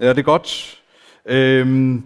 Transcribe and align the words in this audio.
Ja, 0.00 0.08
det 0.08 0.18
er 0.18 0.22
godt. 0.22 0.80
Øhm, 1.26 2.04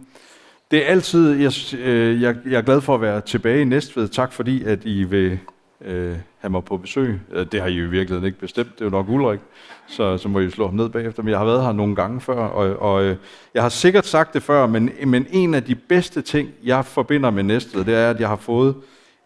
det 0.71 0.85
er 0.85 0.87
altid, 0.87 1.31
jeg, 1.33 1.53
øh, 1.79 2.23
jeg, 2.23 2.37
jeg 2.47 2.59
er 2.59 2.63
glad 2.63 2.81
for 2.81 2.95
at 2.95 3.01
være 3.01 3.21
tilbage 3.21 3.61
i 3.61 3.65
Næstved. 3.65 4.09
Tak 4.09 4.33
fordi, 4.33 4.65
at 4.65 4.85
I 4.85 5.05
vil 5.05 5.39
øh, 5.81 6.17
have 6.39 6.51
mig 6.51 6.65
på 6.65 6.77
besøg. 6.77 7.21
Øh, 7.33 7.47
det 7.53 7.61
har 7.61 7.69
I 7.69 7.73
jo 7.73 7.85
i 7.85 7.89
virkeligheden 7.89 8.27
ikke 8.27 8.39
bestemt. 8.39 8.73
Det 8.73 8.81
er 8.81 8.85
jo 8.85 8.91
nok 8.91 9.09
Ulrik, 9.09 9.41
så, 9.87 10.19
så 10.19 10.29
må 10.29 10.41
I 10.41 10.51
slå 10.51 10.67
ham 10.67 10.75
ned 10.75 10.89
bagefter. 10.89 11.23
Men 11.23 11.31
jeg 11.31 11.39
har 11.39 11.45
været 11.45 11.65
her 11.65 11.73
nogle 11.73 11.95
gange 11.95 12.21
før, 12.21 12.37
og, 12.37 12.77
og 12.77 13.05
øh, 13.05 13.17
jeg 13.55 13.63
har 13.63 13.69
sikkert 13.69 14.07
sagt 14.07 14.35
det 14.35 14.43
før, 14.43 14.67
men, 14.67 14.91
men 15.07 15.27
en 15.31 15.55
af 15.55 15.65
de 15.65 15.75
bedste 15.75 16.23
ting, 16.23 16.49
jeg 16.65 16.85
forbinder 16.85 17.31
med 17.31 17.43
Næstved, 17.43 17.85
det 17.85 17.95
er, 17.95 18.11
at 18.11 18.21
jeg 18.21 18.29
har 18.29 18.37
fået 18.37 18.75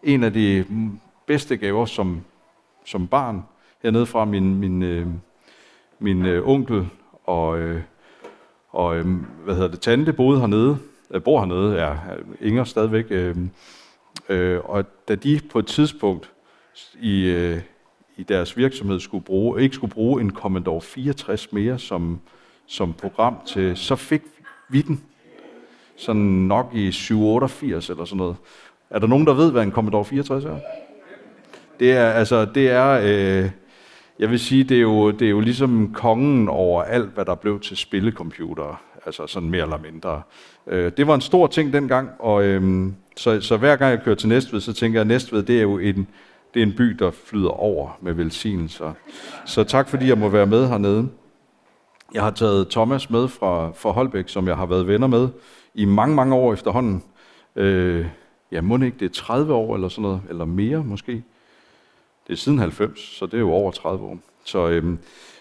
en 0.03 0.23
af 0.23 0.33
de 0.33 0.65
bedste 1.27 1.57
gaver 1.57 1.85
som, 1.85 2.21
som 2.85 3.07
barn 3.07 3.43
hernede 3.83 4.05
fra 4.05 4.25
min, 4.25 4.55
min, 4.55 4.83
øh, 4.83 5.07
min 5.99 6.25
øh, 6.25 6.47
onkel 6.47 6.87
og, 7.25 7.59
øh, 7.59 7.81
og 8.71 8.97
øh, 8.97 9.05
hvad 9.43 9.55
hedder 9.55 9.69
det, 9.69 9.79
tante 9.79 10.13
boede 10.13 10.39
hernede, 10.39 10.77
øh, 11.11 11.23
bor 11.23 11.39
hernede, 11.39 11.77
er 11.77 11.97
Inger 12.41 12.63
stadigvæk. 12.63 13.05
Øh, 13.09 13.35
øh, 14.29 14.59
og 14.63 14.85
da 15.07 15.15
de 15.15 15.39
på 15.51 15.59
et 15.59 15.67
tidspunkt 15.67 16.31
i, 17.01 17.23
øh, 17.23 17.61
i 18.17 18.23
deres 18.23 18.57
virksomhed 18.57 18.99
skulle 18.99 19.23
bruge, 19.23 19.61
ikke 19.61 19.75
skulle 19.75 19.93
bruge 19.93 20.21
en 20.21 20.31
Commodore 20.31 20.81
64 20.81 21.53
mere 21.53 21.79
som, 21.79 22.19
som 22.67 22.93
program 22.93 23.37
til, 23.45 23.77
så 23.77 23.95
fik 23.95 24.21
vi 24.69 24.81
den 24.81 25.03
sådan 25.97 26.21
nok 26.21 26.71
i 26.73 26.91
788 26.91 27.89
eller 27.89 28.05
sådan 28.05 28.17
noget. 28.17 28.35
Er 28.89 28.99
der 28.99 29.07
nogen, 29.07 29.27
der 29.27 29.33
ved, 29.33 29.51
hvad 29.51 29.63
en 29.63 29.71
Commodore 29.71 30.05
64 30.05 30.45
er? 30.45 30.59
Det 31.79 31.91
er, 31.91 32.09
altså, 32.09 32.45
det 32.45 32.69
er, 32.69 32.99
øh, 33.03 33.49
jeg 34.19 34.29
vil 34.29 34.39
sige, 34.39 34.63
det 34.63 34.77
er, 34.77 34.81
jo, 34.81 35.11
det 35.11 35.25
er 35.25 35.29
jo 35.29 35.39
ligesom 35.39 35.93
kongen 35.93 36.49
over 36.49 36.83
alt, 36.83 37.09
hvad 37.09 37.25
der 37.25 37.35
blev 37.35 37.59
til 37.59 37.77
spillecomputere. 37.77 38.75
Altså 39.05 39.27
sådan 39.27 39.49
mere 39.49 39.61
eller 39.61 39.77
mindre. 39.77 40.21
Øh, 40.67 40.91
det 40.97 41.07
var 41.07 41.15
en 41.15 41.21
stor 41.21 41.47
ting 41.47 41.73
dengang, 41.73 42.09
og 42.19 42.43
øh, 42.43 42.91
så, 43.17 43.41
så 43.41 43.57
hver 43.57 43.75
gang 43.75 43.91
jeg 43.91 44.03
kører 44.03 44.15
til 44.15 44.29
Næstved, 44.29 44.59
så 44.59 44.73
tænker 44.73 44.99
jeg, 44.99 45.01
at 45.01 45.07
Næstved, 45.07 45.43
det 45.43 45.57
er 45.57 45.61
jo 45.61 45.77
en, 45.77 46.07
det 46.53 46.59
er 46.59 46.65
en 46.65 46.73
by, 46.77 46.83
der 46.83 47.11
flyder 47.11 47.49
over 47.49 47.97
med 48.01 48.13
velsignelser. 48.13 48.93
Så 49.45 49.63
tak 49.63 49.89
fordi 49.89 50.07
jeg 50.07 50.17
må 50.17 50.29
være 50.29 50.45
med 50.45 50.67
hernede. 50.67 51.09
Jeg 52.13 52.23
har 52.23 52.31
taget 52.31 52.69
Thomas 52.69 53.09
med 53.09 53.27
fra, 53.27 53.71
fra 53.71 53.91
Holbæk, 53.91 54.29
som 54.29 54.47
jeg 54.47 54.57
har 54.57 54.65
været 54.65 54.87
venner 54.87 55.07
med 55.07 55.27
i 55.73 55.85
mange, 55.85 56.15
mange 56.15 56.35
år 56.35 56.53
efterhånden. 56.53 57.03
Øh, 57.55 58.05
ja, 58.51 58.61
må 58.61 58.75
ikke 58.75 58.99
det 58.99 59.05
er 59.05 59.13
30 59.13 59.53
år 59.53 59.75
eller 59.75 59.89
sådan 59.89 60.01
noget, 60.01 60.21
eller 60.29 60.45
mere 60.45 60.83
måske. 60.83 61.23
Det 62.29 62.35
er 62.35 62.39
siden 62.39 62.59
90, 62.59 62.99
så 62.99 63.25
det 63.25 63.33
er 63.33 63.39
jo 63.39 63.51
over 63.51 63.71
30 63.71 64.05
år. 64.05 64.19
Så, 64.43 64.69
øh, 64.69 64.83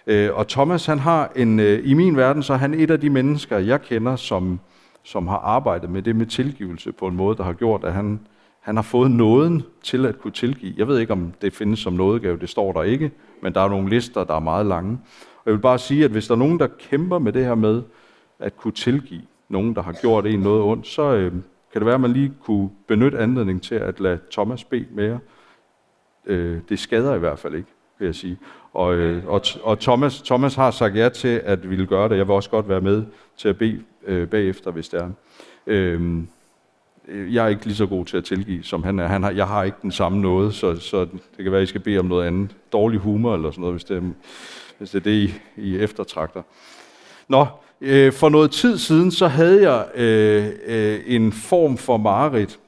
øh, 0.07 0.31
og 0.35 0.49
Thomas, 0.49 0.87
han 0.87 0.99
har 0.99 1.33
en, 1.37 1.61
øh, 1.61 1.81
i 1.85 1.95
min 1.95 2.17
verden, 2.17 2.43
så 2.43 2.53
er 2.53 2.57
han 2.57 2.75
et 2.75 2.91
af 2.91 3.01
de 3.01 3.11
mennesker, 3.11 3.59
jeg 3.59 3.83
kender, 3.83 4.17
som, 4.17 4.61
som 5.03 5.27
har 5.27 5.37
arbejdet 5.37 5.91
med 5.91 6.03
det 6.03 6.17
med 6.17 6.27
tilgivelse 6.27 6.93
på 6.93 7.07
en 7.07 7.17
måde, 7.17 7.37
der 7.37 7.45
har 7.45 7.53
gjort, 7.53 7.85
at 7.85 7.93
han, 7.93 8.21
han 8.61 8.77
har 8.77 8.83
fået 8.83 9.11
nåden 9.11 9.63
til 9.83 10.07
at 10.07 10.19
kunne 10.19 10.33
tilgive. 10.33 10.75
Jeg 10.77 10.89
ved 10.89 10.99
ikke, 10.99 11.13
om 11.13 11.33
det 11.43 11.53
findes 11.53 11.79
som 11.79 11.93
nådegave, 11.93 12.39
det 12.39 12.49
står 12.49 12.73
der 12.73 12.83
ikke, 12.83 13.11
men 13.43 13.55
der 13.55 13.61
er 13.61 13.69
nogle 13.69 13.91
lister, 13.91 14.25
der 14.25 14.35
er 14.35 14.41
meget 14.41 14.67
lange. 14.67 14.99
Og 15.37 15.43
jeg 15.47 15.55
vil 15.55 15.61
bare 15.61 15.79
sige, 15.79 16.05
at 16.05 16.11
hvis 16.11 16.27
der 16.27 16.35
er 16.35 16.39
nogen, 16.39 16.59
der 16.59 16.69
kæmper 16.79 17.19
med 17.19 17.33
det 17.33 17.45
her 17.45 17.55
med 17.55 17.83
at 18.39 18.57
kunne 18.57 18.75
tilgive 18.75 19.23
nogen, 19.49 19.75
der 19.75 19.83
har 19.83 19.93
gjort 19.93 20.27
en 20.27 20.41
noget 20.41 20.63
ondt, 20.63 20.87
så 20.87 21.03
øh, 21.03 21.33
kan 21.73 21.81
det 21.81 21.87
være, 21.87 21.95
at 21.95 22.01
man 22.01 22.13
lige 22.13 22.33
kunne 22.43 22.71
benytte 22.87 23.19
anledning 23.19 23.63
til 23.63 23.75
at 23.75 24.01
lade 24.01 24.19
Thomas 24.33 24.65
bede 24.65 24.87
mere. 24.95 25.19
Øh, 26.29 26.59
det 26.69 26.79
skader 26.79 27.15
i 27.15 27.19
hvert 27.19 27.39
fald 27.39 27.55
ikke, 27.55 27.69
vil 27.99 28.07
jeg 28.07 28.15
sige. 28.15 28.39
Og, 28.73 28.95
øh, 28.95 29.27
og, 29.27 29.43
og 29.63 29.81
Thomas, 29.81 30.23
Thomas 30.23 30.55
har 30.55 30.71
sagt 30.71 30.97
ja 30.97 31.09
til 31.09 31.41
at 31.45 31.71
ville 31.71 31.87
gøre 31.87 32.09
det. 32.09 32.17
Jeg 32.17 32.29
vil 32.29 32.35
også 32.35 32.51
godt 32.51 32.69
være 32.69 32.81
med 32.81 33.05
til 33.37 33.49
at 33.49 33.59
bede 33.59 33.83
øh, 34.07 34.29
bagefter, 34.29 34.71
hvis 34.71 34.89
det 34.89 35.01
er. 35.01 35.11
Øh, 35.67 36.23
jeg 37.09 37.45
er 37.45 37.49
ikke 37.49 37.65
lige 37.65 37.77
så 37.77 37.87
god 37.87 38.05
til 38.05 38.17
at 38.17 38.25
tilgive, 38.25 38.63
som 38.63 38.83
han 38.83 38.99
er. 38.99 39.07
Han 39.07 39.23
har, 39.23 39.31
jeg 39.31 39.47
har 39.47 39.63
ikke 39.63 39.79
den 39.83 39.93
samme 39.93 40.21
noget, 40.21 40.55
så, 40.55 40.77
så 40.77 41.05
det 41.05 41.43
kan 41.43 41.53
være, 41.53 41.61
at 41.61 41.65
I 41.65 41.67
skal 41.67 41.81
bede 41.81 41.99
om 41.99 42.07
noget 42.07 42.27
andet. 42.27 42.57
Dårlig 42.73 43.01
humor 43.01 43.35
eller 43.35 43.51
sådan 43.51 43.61
noget, 43.61 43.75
hvis 43.75 43.85
det 43.85 43.97
er, 43.97 44.03
hvis 44.79 44.91
det, 44.91 44.99
er 44.99 45.05
det, 45.05 45.11
I, 45.11 45.35
I 45.57 45.79
eftertragter. 45.79 46.43
Nå, 47.29 47.47
øh, 47.81 48.13
for 48.13 48.29
noget 48.29 48.51
tid 48.51 48.79
siden, 48.79 49.11
så 49.11 49.27
havde 49.29 49.71
jeg 49.73 49.87
øh, 49.95 50.47
øh, 50.67 51.01
en 51.07 51.33
form 51.33 51.77
for 51.77 51.97
mareridt. 51.97 52.59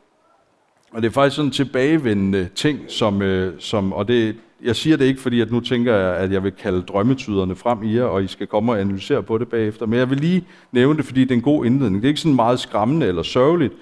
Og 0.93 1.03
det 1.03 1.09
er 1.09 1.13
faktisk 1.13 1.37
sådan 1.37 1.49
en 1.49 1.53
tilbagevendende 1.53 2.49
ting, 2.55 2.81
som, 2.89 3.23
øh, 3.23 3.61
som 3.61 3.93
og 3.93 4.09
det, 4.09 4.37
jeg 4.63 4.77
siger 4.77 4.97
det 4.97 5.05
ikke, 5.05 5.21
fordi 5.21 5.41
at 5.41 5.51
nu 5.51 5.61
tænker 5.61 5.95
jeg, 5.95 6.17
at 6.17 6.33
jeg 6.33 6.45
vil 6.45 6.53
kalde 6.53 6.83
drømmetyderne 6.83 7.57
frem 7.57 7.83
i 7.83 7.97
jer, 7.97 8.05
og 8.05 8.25
I 8.25 8.27
skal 8.27 8.47
komme 8.47 8.73
og 8.73 8.81
analysere 8.81 9.23
på 9.23 9.39
det 9.39 9.49
bagefter. 9.49 9.87
Men 9.87 9.99
jeg 9.99 10.11
vil 10.11 10.19
lige 10.19 10.47
nævne 10.73 10.97
det, 10.97 11.05
fordi 11.05 11.21
det 11.21 11.31
er 11.31 11.35
en 11.35 11.43
god 11.43 11.65
indledning. 11.65 12.03
Det 12.03 12.09
er 12.09 12.11
ikke 12.11 12.21
sådan 12.21 12.37
meget 12.37 12.61
skræmmende 12.61 13.07
eller 13.07 13.23
sørgeligt, 13.23 13.73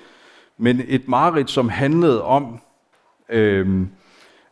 men 0.58 0.82
et 0.88 1.08
mareridt, 1.08 1.50
som 1.50 1.68
handlede 1.68 2.22
om, 2.22 2.60
øh, 3.28 3.86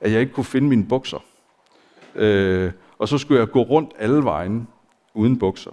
at 0.01 0.13
jeg 0.13 0.21
ikke 0.21 0.33
kunne 0.33 0.45
finde 0.45 0.69
mine 0.69 0.85
bukser. 0.85 1.25
Øh, 2.15 2.71
og 2.99 3.09
så 3.09 3.19
skulle 3.19 3.41
jeg 3.41 3.51
gå 3.51 3.63
rundt 3.63 3.91
alle 3.99 4.25
vejen 4.25 4.69
uden 5.15 5.39
bukser. 5.39 5.71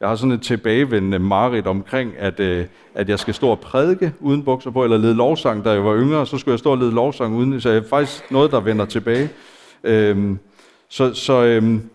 Jeg 0.00 0.08
har 0.08 0.16
sådan 0.16 0.32
et 0.32 0.42
tilbagevendende 0.42 1.18
mareridt 1.18 1.66
omkring, 1.66 2.12
at, 2.18 2.40
øh, 2.40 2.66
at 2.94 3.08
jeg 3.08 3.18
skal 3.18 3.34
stå 3.34 3.48
og 3.48 3.60
prædike 3.60 4.12
uden 4.20 4.42
bukser 4.42 4.70
på, 4.70 4.84
eller 4.84 4.96
lede 4.96 5.14
lovsang, 5.14 5.64
da 5.64 5.70
jeg 5.70 5.84
var 5.84 5.96
yngre, 5.96 6.26
så 6.26 6.38
skulle 6.38 6.52
jeg 6.52 6.58
stå 6.58 6.70
og 6.70 6.78
lede 6.78 6.94
lovsang 6.94 7.36
uden, 7.36 7.60
så 7.60 7.70
det 7.70 7.84
er 7.84 7.88
faktisk 7.88 8.30
noget, 8.30 8.50
der 8.50 8.60
vender 8.60 8.84
tilbage. 8.84 9.28
Øhm, 9.84 10.38
så 10.88 11.14
så 11.14 11.44
øhm, 11.44 11.90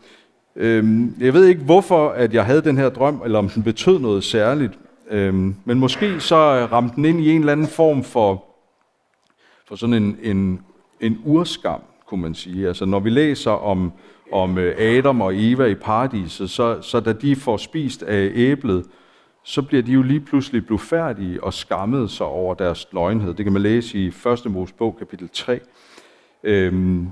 øhm, 0.55 1.15
jeg 1.19 1.33
ved 1.33 1.45
ikke, 1.45 1.61
hvorfor 1.61 2.09
at 2.09 2.33
jeg 2.33 2.45
havde 2.45 2.61
den 2.61 2.77
her 2.77 2.89
drøm, 2.89 3.21
eller 3.25 3.39
om 3.39 3.49
den 3.49 3.63
betød 3.63 3.99
noget 3.99 4.23
særligt, 4.23 4.73
Øhm, 5.11 5.55
men 5.65 5.79
måske 5.79 6.19
så 6.19 6.35
ramte 6.71 6.95
den 6.95 7.05
ind 7.05 7.19
i 7.19 7.31
en 7.31 7.39
eller 7.39 7.51
anden 7.51 7.67
form 7.67 8.03
for, 8.03 8.43
for 9.67 9.75
sådan 9.75 9.93
en, 9.93 10.17
en, 10.21 10.61
en 10.99 11.21
urskam, 11.25 11.81
kunne 12.05 12.21
man 12.21 12.35
sige. 12.35 12.67
Altså 12.67 12.85
når 12.85 12.99
vi 12.99 13.09
læser 13.09 13.51
om, 13.51 13.91
om 14.31 14.57
øh, 14.57 14.75
Adam 14.79 15.21
og 15.21 15.31
Eva 15.35 15.65
i 15.65 15.75
paradiset, 15.75 16.49
så, 16.49 16.81
så 16.81 16.99
da 16.99 17.13
de 17.13 17.35
får 17.35 17.57
spist 17.57 18.03
af 18.03 18.31
æblet, 18.33 18.85
så 19.43 19.61
bliver 19.61 19.83
de 19.83 19.91
jo 19.91 20.01
lige 20.01 20.19
pludselig 20.19 20.65
blufærdige 20.65 21.43
og 21.43 21.53
skammet 21.53 22.11
sig 22.11 22.25
over 22.25 22.53
deres 22.53 22.87
løgnhed. 22.91 23.33
Det 23.33 23.45
kan 23.45 23.53
man 23.53 23.61
læse 23.61 23.97
i 23.97 24.07
1. 24.07 24.45
Mosebog 24.45 24.95
kapitel 24.99 25.29
3. 25.33 25.59
Øhm, 26.43 27.07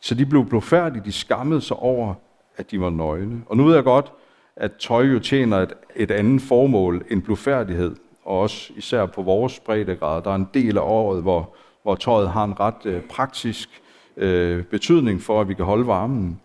så 0.00 0.14
de 0.14 0.26
blev 0.26 0.46
blufærdige, 0.46 1.04
de 1.04 1.12
skammede 1.12 1.60
sig 1.60 1.76
over, 1.76 2.14
at 2.56 2.70
de 2.70 2.80
var 2.80 2.90
nøgne. 2.90 3.42
Og 3.46 3.56
nu 3.56 3.64
ved 3.64 3.74
jeg 3.74 3.84
godt, 3.84 4.12
at 4.56 4.72
tøj 4.72 5.02
jo 5.02 5.18
tjener 5.18 5.56
et, 5.58 5.72
et 5.96 6.10
andet 6.10 6.42
formål 6.42 7.04
end 7.10 7.22
blufærdighed, 7.22 7.96
og 8.24 8.40
også 8.40 8.72
især 8.76 9.06
på 9.06 9.22
vores 9.22 9.60
breddegrad. 9.60 10.22
Der 10.22 10.30
er 10.30 10.34
en 10.34 10.48
del 10.54 10.78
af 10.78 10.82
året, 10.82 11.22
hvor, 11.22 11.54
hvor 11.82 11.94
tøjet 11.94 12.30
har 12.30 12.44
en 12.44 12.60
ret 12.60 12.86
øh, 12.86 13.02
praktisk 13.02 13.82
øh, 14.16 14.64
betydning 14.64 15.22
for, 15.22 15.40
at 15.40 15.48
vi 15.48 15.54
kan 15.54 15.64
holde 15.64 15.86
varmen. 15.86 16.40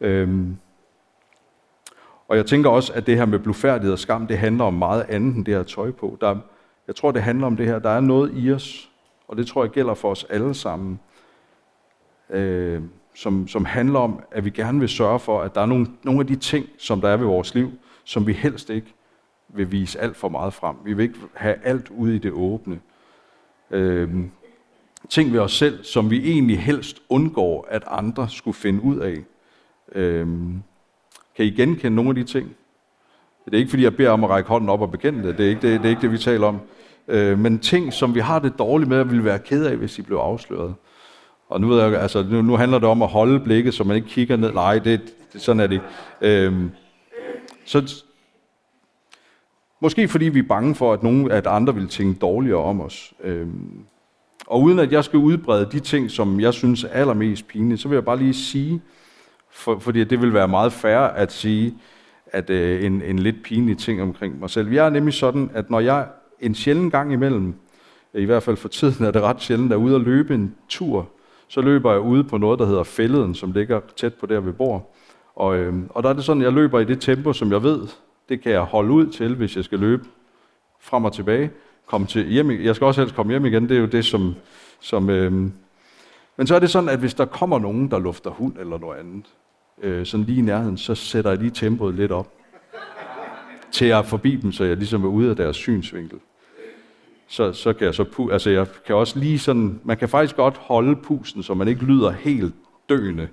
Øhm, 0.00 0.56
og 2.28 2.36
jeg 2.36 2.46
tænker 2.46 2.70
også, 2.70 2.92
at 2.92 3.06
det 3.06 3.16
her 3.16 3.26
med 3.26 3.38
blufærdighed 3.38 3.92
og 3.92 3.98
skam, 3.98 4.26
det 4.26 4.38
handler 4.38 4.64
om 4.64 4.74
meget 4.74 5.06
andet 5.08 5.36
end 5.36 5.44
det 5.44 5.54
her 5.54 5.62
tøj 5.62 5.90
på. 5.90 6.18
Der, 6.20 6.36
jeg 6.86 6.96
tror, 6.96 7.10
det 7.10 7.22
handler 7.22 7.46
om 7.46 7.56
det 7.56 7.66
her. 7.66 7.78
Der 7.78 7.90
er 7.90 8.00
noget 8.00 8.32
i 8.34 8.52
os, 8.52 8.90
og 9.28 9.36
det 9.36 9.46
tror 9.46 9.64
jeg 9.64 9.70
gælder 9.70 9.94
for 9.94 10.10
os 10.10 10.26
alle 10.30 10.54
sammen, 10.54 11.00
øh, 12.30 12.82
som, 13.14 13.48
som 13.48 13.64
handler 13.64 13.98
om, 13.98 14.20
at 14.30 14.44
vi 14.44 14.50
gerne 14.50 14.80
vil 14.80 14.88
sørge 14.88 15.18
for, 15.18 15.40
at 15.40 15.54
der 15.54 15.60
er 15.60 15.66
nogle, 15.66 15.86
nogle 16.02 16.20
af 16.20 16.26
de 16.26 16.36
ting, 16.36 16.66
som 16.78 17.00
der 17.00 17.08
er 17.08 17.16
ved 17.16 17.26
vores 17.26 17.54
liv, 17.54 17.70
som 18.04 18.26
vi 18.26 18.32
helst 18.32 18.70
ikke 18.70 18.94
vil 19.48 19.72
vise 19.72 20.00
alt 20.00 20.16
for 20.16 20.28
meget 20.28 20.52
frem. 20.52 20.76
Vi 20.84 20.92
vil 20.92 21.02
ikke 21.02 21.18
have 21.34 21.56
alt 21.62 21.90
ude 21.90 22.16
i 22.16 22.18
det 22.18 22.32
åbne. 22.32 22.80
Øh, 23.70 24.10
ting 25.08 25.32
ved 25.32 25.40
os 25.40 25.52
selv, 25.52 25.84
som 25.84 26.10
vi 26.10 26.30
egentlig 26.30 26.60
helst 26.60 27.02
undgår, 27.08 27.68
at 27.70 27.84
andre 27.86 28.28
skulle 28.28 28.54
finde 28.54 28.82
ud 28.82 28.98
af. 28.98 29.16
Øhm, 29.94 30.62
kan 31.36 31.44
I 31.44 31.50
genkende 31.50 31.96
nogle 31.96 32.08
af 32.08 32.14
de 32.14 32.24
ting? 32.24 32.56
Det 33.44 33.54
er 33.54 33.58
ikke, 33.58 33.70
fordi 33.70 33.82
jeg 33.82 33.96
beder 33.96 34.10
om 34.10 34.24
at 34.24 34.30
række 34.30 34.48
hånden 34.48 34.68
op 34.68 34.80
og 34.80 34.90
bekende 34.90 35.28
det. 35.28 35.38
Det 35.38 35.46
er 35.46 35.50
ikke 35.50 35.62
det, 35.62 35.80
det, 35.80 35.86
er 35.86 35.90
ikke 35.90 36.02
det 36.02 36.12
vi 36.12 36.18
taler 36.18 36.46
om. 36.46 36.60
Øh, 37.08 37.38
men 37.38 37.58
ting, 37.58 37.92
som 37.92 38.14
vi 38.14 38.20
har 38.20 38.38
det 38.38 38.58
dårligt 38.58 38.88
med, 38.88 38.98
at 38.98 39.10
ville 39.10 39.24
være 39.24 39.38
ked 39.38 39.64
af, 39.66 39.76
hvis 39.76 39.94
de 39.94 40.02
blev 40.02 40.16
afsløret. 40.16 40.74
Og 41.48 41.60
nu, 41.60 41.68
ved 41.68 41.82
jeg, 41.82 42.00
altså, 42.00 42.22
nu, 42.30 42.42
nu 42.42 42.56
handler 42.56 42.78
det 42.78 42.88
om 42.88 43.02
at 43.02 43.08
holde 43.08 43.40
blikket, 43.40 43.74
så 43.74 43.84
man 43.84 43.96
ikke 43.96 44.08
kigger 44.08 44.36
ned. 44.36 44.52
Nej, 44.52 44.78
det, 44.78 45.00
det, 45.32 45.40
sådan 45.40 45.60
er 45.60 45.66
det 45.66 45.74
ikke. 45.74 46.46
Øhm, 46.46 46.70
så, 47.64 48.04
måske 49.80 50.08
fordi 50.08 50.24
vi 50.24 50.38
er 50.38 50.48
bange 50.48 50.74
for, 50.74 50.92
at, 50.92 51.02
nogen, 51.02 51.30
at 51.30 51.46
andre 51.46 51.74
vil 51.74 51.88
tænke 51.88 52.18
dårligere 52.18 52.62
om 52.62 52.80
os. 52.80 53.14
Øhm, 53.24 53.84
og 54.46 54.62
uden 54.62 54.78
at 54.78 54.92
jeg 54.92 55.04
skal 55.04 55.18
udbrede 55.18 55.68
de 55.72 55.80
ting, 55.80 56.10
som 56.10 56.40
jeg 56.40 56.54
synes 56.54 56.84
er 56.84 56.88
allermest 56.88 57.48
pinlige, 57.48 57.78
så 57.78 57.88
vil 57.88 57.96
jeg 57.96 58.04
bare 58.04 58.18
lige 58.18 58.34
sige, 58.34 58.82
for, 59.50 59.78
fordi 59.78 60.04
det 60.04 60.20
vil 60.20 60.34
være 60.34 60.48
meget 60.48 60.72
færre 60.72 61.16
at 61.16 61.32
sige, 61.32 61.74
at 62.26 62.50
øh, 62.50 62.84
en, 62.84 63.02
en 63.02 63.18
lidt 63.18 63.42
pinlig 63.44 63.78
ting 63.78 64.02
omkring 64.02 64.40
mig 64.40 64.50
selv. 64.50 64.72
Jeg 64.72 64.86
er 64.86 64.90
nemlig 64.90 65.14
sådan, 65.14 65.50
at 65.54 65.70
når 65.70 65.80
jeg 65.80 66.08
en 66.40 66.54
sjælden 66.54 66.90
gang 66.90 67.12
imellem, 67.12 67.54
øh, 68.14 68.22
i 68.22 68.24
hvert 68.24 68.42
fald 68.42 68.56
for 68.56 68.68
tiden 68.68 69.06
er 69.06 69.10
det 69.10 69.22
ret 69.22 69.42
sjældent, 69.42 69.72
er 69.72 69.76
ude 69.76 69.94
at 69.94 70.00
løbe 70.00 70.34
en 70.34 70.54
tur, 70.68 71.08
så 71.48 71.60
løber 71.60 71.92
jeg 71.92 72.00
ude 72.00 72.24
på 72.24 72.38
noget, 72.38 72.58
der 72.58 72.66
hedder 72.66 72.82
Fælleden, 72.82 73.34
som 73.34 73.52
ligger 73.52 73.80
tæt 73.96 74.14
på 74.14 74.26
der, 74.26 74.40
vi 74.40 74.52
bor. 74.52 74.86
Og, 75.34 75.56
øh, 75.56 75.74
og 75.88 76.02
der 76.02 76.08
er 76.08 76.12
det 76.12 76.24
sådan, 76.24 76.42
at 76.42 76.44
jeg 76.44 76.52
løber 76.52 76.80
i 76.80 76.84
det 76.84 77.00
tempo, 77.00 77.32
som 77.32 77.52
jeg 77.52 77.62
ved, 77.62 77.80
Det 78.28 78.40
kan 78.40 78.52
jeg 78.52 78.60
holde 78.60 78.92
ud 78.92 79.06
til, 79.06 79.34
hvis 79.34 79.56
jeg 79.56 79.64
skal 79.64 79.78
løbe 79.78 80.04
frem 80.80 81.04
og 81.04 81.12
tilbage. 81.12 81.50
Komme 81.86 82.06
til 82.06 82.26
hjem. 82.26 82.50
Jeg 82.50 82.76
skal 82.76 82.86
også 82.86 83.00
helst 83.00 83.14
komme 83.14 83.32
hjem 83.32 83.46
igen. 83.46 83.68
Det 83.68 83.76
er 83.76 83.80
jo 83.80 83.86
det, 83.86 84.04
som... 84.04 84.34
som 84.80 85.10
øh... 85.10 85.32
Men 86.36 86.46
så 86.46 86.54
er 86.54 86.58
det 86.58 86.70
sådan, 86.70 86.88
at 86.88 86.98
hvis 86.98 87.14
der 87.14 87.24
kommer 87.24 87.58
nogen, 87.58 87.90
der 87.90 87.98
lufter 87.98 88.30
hund 88.30 88.58
eller 88.58 88.78
noget 88.78 88.98
andet, 88.98 89.26
øh, 89.82 90.06
sådan 90.06 90.26
lige 90.26 90.38
i 90.38 90.42
nærheden, 90.42 90.78
så 90.78 90.94
sætter 90.94 91.30
jeg 91.30 91.38
lige 91.38 91.50
tempoet 91.50 91.94
lidt 91.94 92.12
op. 92.12 92.32
Til 93.72 93.86
jeg 93.86 93.98
er 93.98 94.02
forbi 94.02 94.36
dem, 94.36 94.52
så 94.52 94.64
jeg 94.64 94.76
ligesom 94.76 95.04
er 95.04 95.08
ude 95.08 95.30
af 95.30 95.36
deres 95.36 95.56
synsvinkel. 95.56 96.18
Så, 97.28 97.52
så 97.52 97.72
kan 97.72 97.86
jeg 97.86 97.94
så 97.94 98.02
pu- 98.02 98.32
altså 98.32 98.50
jeg 98.50 98.66
kan 98.86 98.96
også 98.96 99.18
lige 99.18 99.38
sådan, 99.38 99.80
man 99.84 99.96
kan 99.96 100.08
faktisk 100.08 100.36
godt 100.36 100.56
holde 100.56 100.96
pusten, 100.96 101.42
så 101.42 101.54
man 101.54 101.68
ikke 101.68 101.84
lyder 101.84 102.10
helt 102.10 102.54
døende 102.88 103.28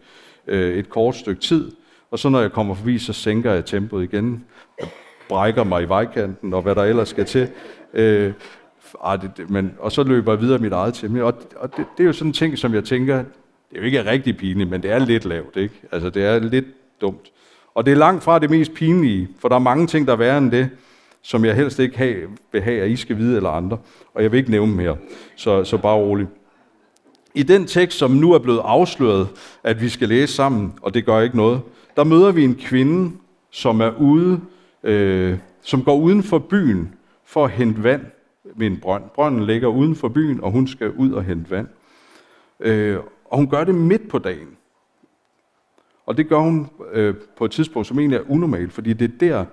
øh, 0.48 0.78
et 0.78 0.90
kort 0.90 1.16
stykke 1.16 1.42
tid. 1.42 1.72
Og 2.12 2.20
så 2.20 2.30
når 2.30 2.42
jeg 2.42 2.52
kommer 2.52 2.74
forbi, 2.74 2.98
så 2.98 3.14
sænker 3.14 3.52
jeg 3.54 3.66
tempoet 3.66 4.04
igen. 4.04 4.46
Jeg 4.80 4.90
brækker 5.32 5.64
mig 5.64 5.84
i 5.84 5.86
vejkanten, 5.86 6.54
og 6.54 6.62
hvad 6.62 6.76
der 6.76 6.84
ellers 6.84 7.10
skal 7.10 7.26
til. 7.26 7.50
Øh, 7.94 8.34
ah, 9.04 9.22
det, 9.22 9.50
men, 9.50 9.74
og 9.80 9.92
så 9.92 10.04
løber 10.04 10.32
jeg 10.32 10.42
videre 10.42 10.60
mit 10.60 10.74
eget 10.74 10.94
til. 10.94 11.24
Og, 11.24 11.34
og 11.56 11.78
det, 11.78 11.86
det, 11.98 12.04
er 12.04 12.08
jo 12.08 12.14
sådan 12.14 12.30
en 12.30 12.34
ting, 12.34 12.58
som 12.58 12.74
jeg 12.74 12.84
tænker, 12.84 13.18
det 13.18 13.76
er 13.76 13.80
jo 13.80 13.84
ikke 13.86 14.06
rigtig 14.06 14.38
pinligt, 14.38 14.70
men 14.70 14.84
det 14.84 14.92
er 14.92 15.00
lidt 15.00 15.26
lavt. 15.26 15.58
Ikke? 15.58 15.74
Altså, 15.92 16.10
det 16.10 16.26
er 16.26 16.40
lidt 16.40 16.66
dumt. 17.02 17.32
Og 17.76 17.86
det 17.86 17.92
er 17.92 17.96
langt 17.96 18.24
fra 18.24 18.40
det 18.40 18.50
mest 18.50 18.74
pinlige, 18.74 19.30
for 19.40 19.48
der 19.48 19.56
er 19.56 19.60
mange 19.60 19.88
ting, 19.88 20.08
der 20.08 20.14
er 20.14 20.18
værre 20.18 20.38
end 20.38 20.52
det, 20.52 20.70
som 21.22 21.46
jeg 21.46 21.56
helst 21.56 21.80
ikke 21.80 21.98
have, 21.98 22.16
vil 22.52 22.62
have, 22.62 22.82
at 22.82 22.90
I 22.90 22.96
skal 22.96 23.18
vide 23.18 23.36
eller 23.36 23.50
andre. 23.50 23.78
Og 24.14 24.24
jeg 24.24 24.32
vil 24.32 24.38
ikke 24.38 24.52
nævne 24.52 24.76
mere, 24.76 24.98
så, 25.36 25.64
så 25.64 25.78
bare 25.78 25.96
roligt. 25.96 26.30
I 27.36 27.44
den 27.44 27.68
tekst, 27.68 27.98
som 27.98 28.12
nu 28.12 28.34
er 28.34 28.40
blevet 28.40 28.62
afsløret, 28.64 29.28
at 29.64 29.82
vi 29.82 29.90
skal 29.90 30.10
læse 30.10 30.34
sammen, 30.34 30.74
og 30.82 30.94
det 30.94 31.06
gør 31.06 31.20
ikke 31.20 31.38
noget, 31.38 31.62
der 31.96 32.04
møder 32.04 32.32
vi 32.32 32.44
en 32.44 32.56
kvinde, 32.56 33.12
som 33.52 33.82
er 33.82 33.92
ude, 34.00 34.40
øh, 34.84 35.38
som 35.62 35.84
går 35.84 35.96
uden 35.96 36.24
for 36.24 36.40
byen 36.40 36.96
for 37.24 37.46
at 37.46 37.52
hente 37.52 37.84
vand 37.84 38.06
ved 38.56 38.68
en 38.68 38.80
brønd. 38.80 39.04
Brønden 39.16 39.46
ligger 39.46 39.68
uden 39.68 39.96
for 39.96 40.10
byen, 40.10 40.44
og 40.44 40.52
hun 40.52 40.68
skal 40.68 40.92
ud 40.92 41.12
og 41.12 41.24
hente 41.24 41.52
vand. 41.52 41.68
Øh, 42.60 43.00
og 43.26 43.38
hun 43.38 43.50
gør 43.50 43.64
det 43.64 43.76
midt 43.76 44.10
på 44.10 44.20
dagen. 44.20 44.58
Og 46.06 46.18
det 46.18 46.28
gør 46.28 46.40
hun 46.40 46.70
øh, 46.94 47.16
på 47.38 47.46
et 47.46 47.52
tidspunkt, 47.52 47.88
som 47.88 48.00
egentlig 48.00 48.18
er 48.18 48.32
unormalt, 48.32 48.74
fordi 48.74 48.94
det 48.94 49.06
er 49.14 49.18
der, 49.20 49.46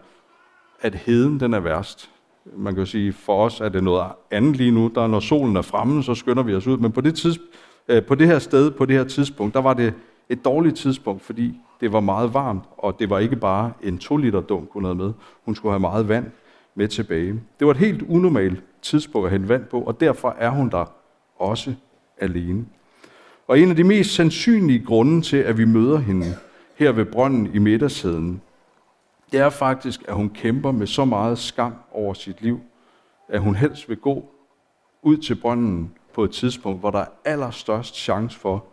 at 0.81 0.95
heden 0.95 1.41
den 1.41 1.55
er 1.55 1.61
værst. 1.61 2.11
Man 2.57 2.75
kan 2.75 2.81
jo 2.81 2.87
sige, 2.87 3.13
for 3.13 3.45
os 3.45 3.61
er 3.61 3.69
det 3.69 3.85
noget 3.85 4.13
andet 4.31 4.57
lige 4.57 4.71
nu. 4.71 4.91
Der, 4.95 5.07
når 5.07 5.21
solen 5.21 5.57
er 5.57 5.63
fremme, 5.63 6.03
så 6.03 6.15
skynder 6.15 6.43
vi 6.43 6.55
os 6.55 6.67
ud. 6.67 6.77
Men 6.77 6.93
på 6.93 7.01
det, 7.01 7.15
tids, 7.15 7.39
øh, 7.89 8.05
på 8.05 8.15
det 8.15 8.27
her 8.27 8.39
sted, 8.39 8.71
på 8.71 8.85
det 8.87 8.97
her 8.97 9.05
tidspunkt, 9.05 9.55
der 9.55 9.61
var 9.61 9.75
det 9.75 9.95
et 10.29 10.45
dårligt 10.45 10.77
tidspunkt, 10.77 11.23
fordi 11.23 11.61
det 11.81 11.93
var 11.93 12.01
meget 12.01 12.35
varmt, 12.35 12.65
og 12.77 12.99
det 12.99 13.11
var 13.11 13.19
ikke 13.19 13.37
bare 13.37 13.73
en 13.83 13.99
2 13.99 14.17
liter 14.17 14.41
dunk, 14.41 14.71
hun 14.73 14.85
havde 14.85 14.95
med. 14.95 15.13
Hun 15.45 15.55
skulle 15.55 15.73
have 15.73 15.81
meget 15.81 16.09
vand 16.09 16.31
med 16.75 16.89
tilbage. 16.89 17.41
Det 17.59 17.67
var 17.67 17.71
et 17.71 17.77
helt 17.77 18.03
unormalt 18.03 18.63
tidspunkt 18.83 19.27
at 19.27 19.33
hente 19.33 19.49
vand 19.49 19.65
på, 19.65 19.81
og 19.81 20.01
derfor 20.01 20.35
er 20.39 20.51
hun 20.51 20.71
der 20.71 20.93
også 21.39 21.75
alene. 22.19 22.67
Og 23.49 23.59
en 23.59 23.71
af 23.71 23.77
de 23.77 23.85
mest 23.85 24.15
sandsynlige 24.15 24.85
grunde 24.85 25.23
til, 25.23 25.37
at 25.37 25.59
vi 25.59 25.65
møder 25.65 25.99
hende 25.99 26.27
her 26.77 26.93
ved 26.93 27.05
brønden 27.05 27.55
i 27.55 27.59
middagssæden, 27.59 28.43
det 29.33 29.41
er 29.41 29.51
faktisk, 29.51 30.05
at 30.09 30.15
hun 30.15 30.29
kæmper 30.29 30.73
med 30.73 30.87
så 30.87 31.05
meget 31.05 31.39
skam 31.39 31.75
over 31.93 32.15
sit 32.15 32.43
liv, 32.43 32.61
at 33.29 33.41
hun 33.41 33.55
helst 33.55 33.89
vil 33.89 33.97
gå 33.97 34.25
ud 35.03 35.17
til 35.17 35.35
brønden 35.35 35.93
på 36.15 36.25
et 36.25 36.31
tidspunkt, 36.31 36.81
hvor 36.81 36.91
der 36.91 36.99
er 36.99 37.07
allerstørst 37.25 37.97
chance 37.97 38.39
for, 38.39 38.65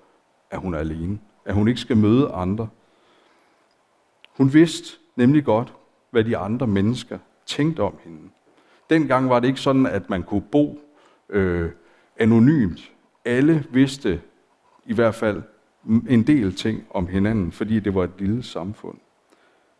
at 0.51 0.59
hun 0.59 0.73
er 0.73 0.77
alene. 0.77 1.19
At 1.45 1.53
hun 1.53 1.67
ikke 1.67 1.79
skal 1.79 1.97
møde 1.97 2.31
andre. 2.31 2.67
Hun 4.37 4.53
vidste 4.53 4.97
nemlig 5.15 5.45
godt, 5.45 5.73
hvad 6.11 6.23
de 6.23 6.37
andre 6.37 6.67
mennesker 6.67 7.17
tænkte 7.45 7.79
om 7.79 7.97
hende. 8.03 8.29
Dengang 8.89 9.29
var 9.29 9.39
det 9.39 9.47
ikke 9.47 9.59
sådan, 9.59 9.85
at 9.85 10.09
man 10.09 10.23
kunne 10.23 10.41
bo 10.41 10.79
øh, 11.29 11.71
anonymt. 12.17 12.91
Alle 13.25 13.65
vidste 13.71 14.21
i 14.85 14.93
hvert 14.93 15.15
fald 15.15 15.43
en 16.09 16.27
del 16.27 16.55
ting 16.55 16.87
om 16.89 17.07
hinanden, 17.07 17.51
fordi 17.51 17.79
det 17.79 17.95
var 17.95 18.03
et 18.03 18.13
lille 18.17 18.43
samfund. 18.43 18.97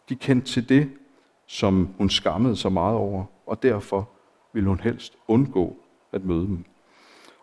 De 0.09 0.15
kendte 0.15 0.47
til 0.47 0.69
det, 0.69 0.89
som 1.45 1.89
hun 1.97 2.09
skammede 2.09 2.56
så 2.56 2.69
meget 2.69 2.95
over, 2.95 3.25
og 3.45 3.63
derfor 3.63 4.09
ville 4.53 4.69
hun 4.69 4.79
helst 4.79 5.17
undgå 5.27 5.77
at 6.12 6.25
møde 6.25 6.45
dem. 6.45 6.65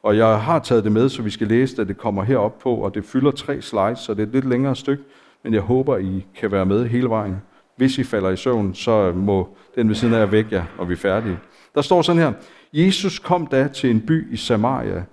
Og 0.03 0.17
jeg 0.17 0.41
har 0.41 0.59
taget 0.59 0.85
det 0.85 0.93
med, 0.93 1.09
så 1.09 1.23
vi 1.23 1.31
skal 1.31 1.47
læse 1.47 1.83
at 1.83 1.89
Det 1.89 1.99
kommer 1.99 2.23
herop 2.23 2.59
på, 2.59 2.75
og 2.75 2.95
det 2.95 3.05
fylder 3.05 3.31
tre 3.31 3.63
slides, 3.63 3.99
så 3.99 4.15
det 4.15 4.23
er 4.23 4.27
et 4.27 4.33
lidt 4.33 4.49
længere 4.49 4.77
stykke, 4.77 5.05
men 5.45 5.55
jeg 5.55 5.63
håber, 5.63 5.97
I 5.97 6.27
kan 6.35 6.53
være 6.53 6.67
med 6.67 6.89
hele 6.89 7.09
vejen. 7.09 7.37
Hvis 7.77 7.99
I 7.99 8.05
falder 8.05 8.31
i 8.31 8.37
søvn, 8.37 8.75
så 8.75 9.13
må 9.13 9.49
den 9.75 9.89
ved 9.89 9.95
siden 9.95 10.15
af 10.15 10.33
væk 10.33 10.53
jer, 10.53 10.65
og 10.79 10.89
vi 10.89 10.93
er 10.93 10.97
færdige. 10.97 11.39
Der 11.75 11.83
står 11.83 12.03
sådan 12.03 12.23
her, 12.23 12.33
Jesus 12.73 13.19
kom 13.19 13.47
da 13.47 13.69
til 13.69 13.91
en 13.91 14.01
by 14.01 14.33
i 14.33 14.37
Samaria, 14.37 15.05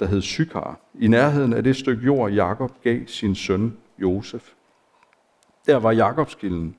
der 0.00 0.06
hed 0.06 0.22
Sykar, 0.22 0.80
i 1.00 1.08
nærheden 1.08 1.52
af 1.52 1.64
det 1.64 1.76
stykke 1.76 2.04
jord, 2.04 2.32
Jakob 2.32 2.72
gav 2.82 3.00
sin 3.06 3.34
søn 3.34 3.76
Josef. 3.98 4.42
Der 5.66 5.76
var 5.76 5.92
Jakobskilden. 5.92 6.76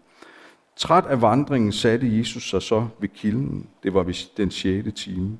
Træt 0.75 1.05
af 1.05 1.21
vandringen 1.21 1.71
satte 1.71 2.17
Jesus 2.17 2.49
sig 2.49 2.61
så 2.61 2.87
ved 2.99 3.09
kilden. 3.09 3.67
Det 3.83 3.93
var 3.93 4.03
ved 4.03 4.35
den 4.37 4.51
6. 4.51 4.87
time. 4.95 5.37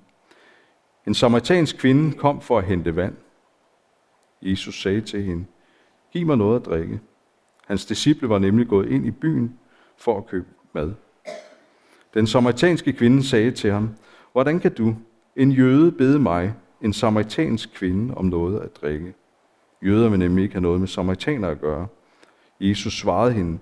En 1.10 1.16
samaritansk 1.16 1.78
kvinde 1.78 2.12
kom 2.12 2.42
for 2.42 2.58
at 2.58 2.66
hente 2.66 2.96
vand. 2.96 3.16
Jesus 4.42 4.82
sagde 4.82 5.02
til 5.02 5.24
hende, 5.24 5.46
giv 6.12 6.26
mig 6.26 6.38
noget 6.38 6.60
at 6.60 6.66
drikke. 6.66 7.00
Hans 7.68 7.86
disciple 7.86 8.30
var 8.30 8.40
nemlig 8.40 8.68
gået 8.68 8.92
ind 8.92 9.06
i 9.06 9.12
byen 9.12 9.60
for 9.98 10.18
at 10.18 10.28
købe 10.28 10.48
mad. 10.74 10.94
Den 12.14 12.28
samaritanske 12.28 12.94
kvinde 12.94 13.24
sagde 13.24 13.52
til 13.52 13.72
ham, 13.72 13.90
hvordan 14.32 14.60
kan 14.60 14.74
du, 14.74 14.96
en 15.36 15.52
jøde, 15.52 15.92
bede 15.92 16.20
mig, 16.20 16.54
en 16.82 16.94
samaritansk 16.94 17.74
kvinde, 17.74 18.14
om 18.14 18.26
noget 18.26 18.60
at 18.60 18.76
drikke? 18.82 19.14
Jøder 19.86 20.10
vil 20.10 20.20
nemlig 20.20 20.44
ikke 20.44 20.56
have 20.56 20.62
noget 20.62 20.80
med 20.80 20.88
samaritaner 20.88 21.50
at 21.50 21.62
gøre. 21.62 21.88
Jesus 22.60 22.94
svarede 22.94 23.34
hende, 23.34 23.60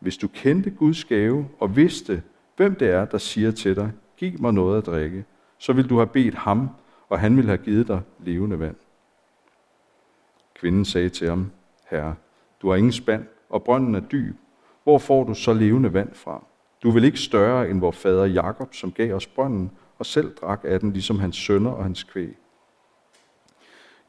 hvis 0.00 0.16
du 0.16 0.28
kendte 0.28 0.70
Guds 0.70 1.04
gave 1.04 1.48
og 1.60 1.76
vidste, 1.76 2.22
hvem 2.56 2.74
det 2.74 2.88
er, 2.88 3.04
der 3.04 3.18
siger 3.18 3.50
til 3.50 3.76
dig, 3.76 3.92
giv 4.16 4.40
mig 4.40 4.54
noget 4.54 4.78
at 4.78 4.86
drikke, 4.86 5.24
så 5.58 5.72
vil 5.72 5.88
du 5.88 5.96
have 5.96 6.06
bedt 6.06 6.34
ham, 6.34 6.70
og 7.08 7.20
han 7.20 7.36
vil 7.36 7.46
have 7.46 7.58
givet 7.58 7.88
dig 7.88 8.00
levende 8.18 8.58
vand. 8.58 8.76
Kvinden 10.54 10.84
sagde 10.84 11.08
til 11.08 11.28
ham, 11.28 11.50
Herre, 11.90 12.14
du 12.62 12.68
har 12.68 12.76
ingen 12.76 12.92
spand, 12.92 13.26
og 13.48 13.64
brønden 13.64 13.94
er 13.94 14.00
dyb. 14.00 14.36
Hvor 14.84 14.98
får 14.98 15.24
du 15.24 15.34
så 15.34 15.52
levende 15.52 15.92
vand 15.92 16.14
fra? 16.14 16.44
Du 16.82 16.90
vil 16.90 17.04
ikke 17.04 17.18
større 17.18 17.70
end 17.70 17.80
vor 17.80 17.90
fader 17.90 18.24
Jakob, 18.24 18.74
som 18.74 18.92
gav 18.92 19.14
os 19.14 19.26
brønden, 19.26 19.70
og 19.98 20.06
selv 20.06 20.34
drak 20.34 20.60
af 20.64 20.80
den, 20.80 20.92
ligesom 20.92 21.18
hans 21.18 21.36
sønner 21.36 21.70
og 21.70 21.82
hans 21.82 22.02
kvæg. 22.02 22.36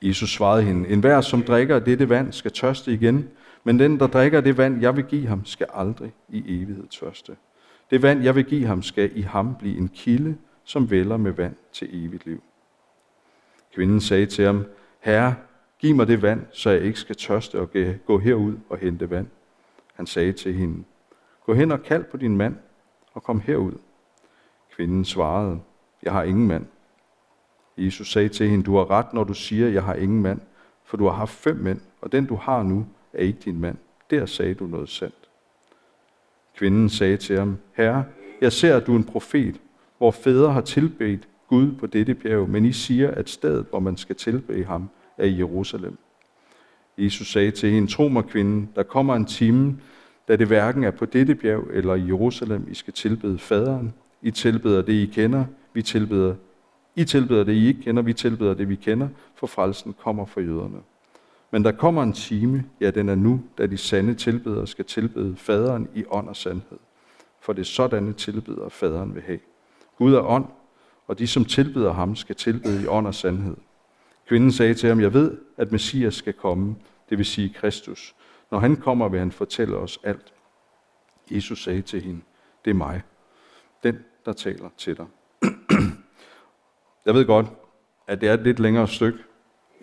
Jesus 0.02 0.30
svarede 0.30 0.64
hende, 0.64 0.90
en 0.90 1.00
hver, 1.00 1.22
som 1.22 1.44
drikker 1.44 1.76
af 1.76 1.84
dette 1.84 2.10
vand, 2.10 2.34
skal 2.34 2.52
tørste 2.52 2.94
igen, 2.94 3.30
men 3.64 3.80
den, 3.80 4.00
der 4.00 4.08
drikker 4.08 4.42
det 4.42 4.58
vand, 4.58 4.82
jeg 4.82 4.96
vil 4.96 5.04
give 5.04 5.28
ham, 5.28 5.46
skal 5.46 5.68
aldrig 5.74 6.14
i 6.30 6.62
evighed 6.62 6.88
tørste. 6.88 7.36
Det 7.92 8.02
vand, 8.02 8.24
jeg 8.24 8.36
vil 8.36 8.46
give 8.46 8.66
ham, 8.66 8.82
skal 8.82 9.12
i 9.18 9.22
ham 9.22 9.56
blive 9.56 9.78
en 9.78 9.88
kilde, 9.88 10.38
som 10.64 10.92
vælger 10.92 11.18
med 11.18 11.32
vand 11.32 11.56
til 11.74 12.06
evigt 12.06 12.26
liv. 12.26 12.44
Kvinden 13.78 14.02
sagde 14.02 14.26
til 14.26 14.46
ham, 14.46 14.66
Herre, 15.00 15.36
giv 15.80 15.96
mig 15.96 16.08
det 16.08 16.22
vand, 16.22 16.46
så 16.52 16.70
jeg 16.70 16.82
ikke 16.82 17.00
skal 17.00 17.16
tørste 17.16 17.60
og 17.60 17.70
gå 18.06 18.18
herud 18.18 18.56
og 18.70 18.78
hente 18.78 19.10
vand. 19.10 19.28
Han 19.94 20.08
sagde 20.08 20.34
til 20.34 20.54
hende, 20.54 20.84
gå 21.46 21.54
hen 21.54 21.72
og 21.72 21.84
kald 21.84 22.04
på 22.04 22.18
din 22.18 22.38
mand, 22.38 22.56
og 23.14 23.24
kom 23.24 23.40
herud. 23.40 23.74
Kvinden 24.76 25.06
svarede, 25.06 25.60
jeg 26.04 26.14
har 26.14 26.24
ingen 26.24 26.48
mand. 26.48 26.66
Jesus 27.78 28.12
sagde 28.12 28.30
til 28.30 28.50
hende, 28.50 28.64
du 28.64 28.76
har 28.78 28.92
ret, 28.92 29.14
når 29.14 29.24
du 29.24 29.34
siger, 29.34 29.68
jeg 29.68 29.84
har 29.84 29.94
ingen 29.94 30.22
mand, 30.22 30.42
for 30.84 30.98
du 30.98 31.06
har 31.06 31.14
haft 31.14 31.32
fem 31.34 31.56
mænd, 31.56 31.82
og 32.02 32.12
den 32.12 32.26
du 32.26 32.36
har 32.36 32.64
nu, 32.64 32.86
er 33.14 33.22
ikke 33.22 33.40
din 33.40 33.60
mand. 33.60 33.78
Der 34.10 34.26
sagde 34.26 34.54
du 34.54 34.68
noget 34.68 34.90
sandt. 34.90 35.30
Kvinden 36.56 36.90
sagde 36.90 37.18
til 37.18 37.38
ham, 37.38 37.58
Herre, 37.74 38.06
jeg 38.42 38.52
ser, 38.52 38.78
at 38.78 38.88
du 38.88 38.94
er 38.94 38.98
en 38.98 39.04
profet, 39.04 39.62
hvor 39.98 40.12
fædre 40.12 40.54
har 40.54 40.62
tilbedt 40.62 41.28
Gud 41.48 41.72
på 41.72 41.88
dette 41.88 42.16
bjerg, 42.16 42.50
men 42.50 42.66
I 42.66 42.72
siger, 42.72 43.12
at 43.12 43.30
stedet, 43.30 43.66
hvor 43.70 43.80
man 43.80 43.98
skal 43.98 44.16
tilbede 44.16 44.66
ham, 44.66 44.90
er 45.18 45.26
i 45.26 45.38
Jerusalem. 45.38 45.98
Jesus 46.98 47.32
sagde 47.32 47.52
til 47.52 47.72
hende, 47.72 47.92
tro 47.92 48.08
mig 48.08 48.24
kvinde, 48.24 48.68
der 48.76 48.84
kommer 48.84 49.16
en 49.16 49.26
time, 49.26 49.80
da 50.28 50.36
det 50.36 50.48
hverken 50.48 50.84
er 50.84 50.92
på 50.92 51.06
dette 51.06 51.36
bjerg 51.36 51.64
eller 51.74 51.96
i 51.96 52.08
Jerusalem, 52.08 52.68
I 52.72 52.74
skal 52.74 52.94
tilbede 52.94 53.38
faderen. 53.38 53.94
I 54.22 54.32
tilbeder 54.32 54.82
det, 54.82 54.94
I 54.94 55.06
kender, 55.06 55.46
vi 55.74 55.82
tilbeder 55.82 56.36
I 56.96 57.04
tilbeder 57.04 57.44
det, 57.44 57.54
I 57.54 57.68
ikke 57.68 57.82
kender, 57.82 58.02
vi 58.02 58.14
tilbeder 58.14 58.54
det, 58.54 58.70
vi 58.70 58.76
kender, 58.76 59.08
for 59.36 59.48
frelsen 59.48 59.96
kommer 60.04 60.26
fra 60.26 60.42
jøderne. 60.42 60.78
Men 61.52 61.64
der 61.64 61.72
kommer 61.72 62.04
en 62.04 62.14
time, 62.14 62.64
ja 62.82 62.92
den 62.92 63.10
er 63.10 63.16
nu, 63.16 63.42
da 63.58 63.66
de 63.66 63.78
sande 63.78 64.14
tilbedere 64.14 64.68
skal 64.68 64.86
tilbede 64.86 65.36
faderen 65.36 65.88
i 65.96 66.04
ånd 66.10 66.30
og 66.30 66.36
sandhed. 66.36 66.78
For 67.42 67.54
det 67.54 67.62
er 67.62 67.66
sådanne 67.66 68.14
tilbedere 68.14 68.70
faderen 68.70 69.16
vil 69.16 69.24
have. 69.24 69.40
Gud 69.98 70.14
er 70.14 70.22
ånd, 70.22 70.46
og 71.08 71.20
de 71.20 71.28
som 71.28 71.46
tilbeder 71.46 71.94
ham 71.94 72.16
skal 72.16 72.36
tilbede 72.36 72.84
i 72.84 72.88
ånd 72.88 73.08
og 73.08 73.16
sandhed. 73.16 73.56
Kvinden 74.28 74.52
sagde 74.52 74.74
til 74.74 74.90
ham, 74.90 75.02
jeg 75.02 75.14
ved, 75.14 75.38
at 75.58 75.72
Messias 75.72 76.16
skal 76.16 76.34
komme, 76.34 76.76
det 77.10 77.18
vil 77.18 77.26
sige 77.26 77.50
Kristus. 77.50 78.16
Når 78.52 78.60
han 78.60 78.76
kommer, 78.76 79.10
vil 79.10 79.20
han 79.20 79.32
fortælle 79.32 79.78
os 79.78 80.00
alt. 80.04 80.34
Jesus 81.32 81.64
sagde 81.64 81.82
til 81.82 82.02
hende, 82.02 82.22
det 82.66 82.72
er 82.72 82.76
mig. 82.76 83.02
den, 83.84 84.00
der 84.26 84.34
taler 84.34 84.70
til 84.78 84.98
dig. 84.98 85.06
Jeg 87.06 87.14
ved 87.14 87.26
godt, 87.26 87.46
at 88.08 88.22
det 88.22 88.30
er 88.30 88.34
et 88.34 88.44
lidt 88.44 88.60
længere 88.60 88.88
stykke. 88.88 89.20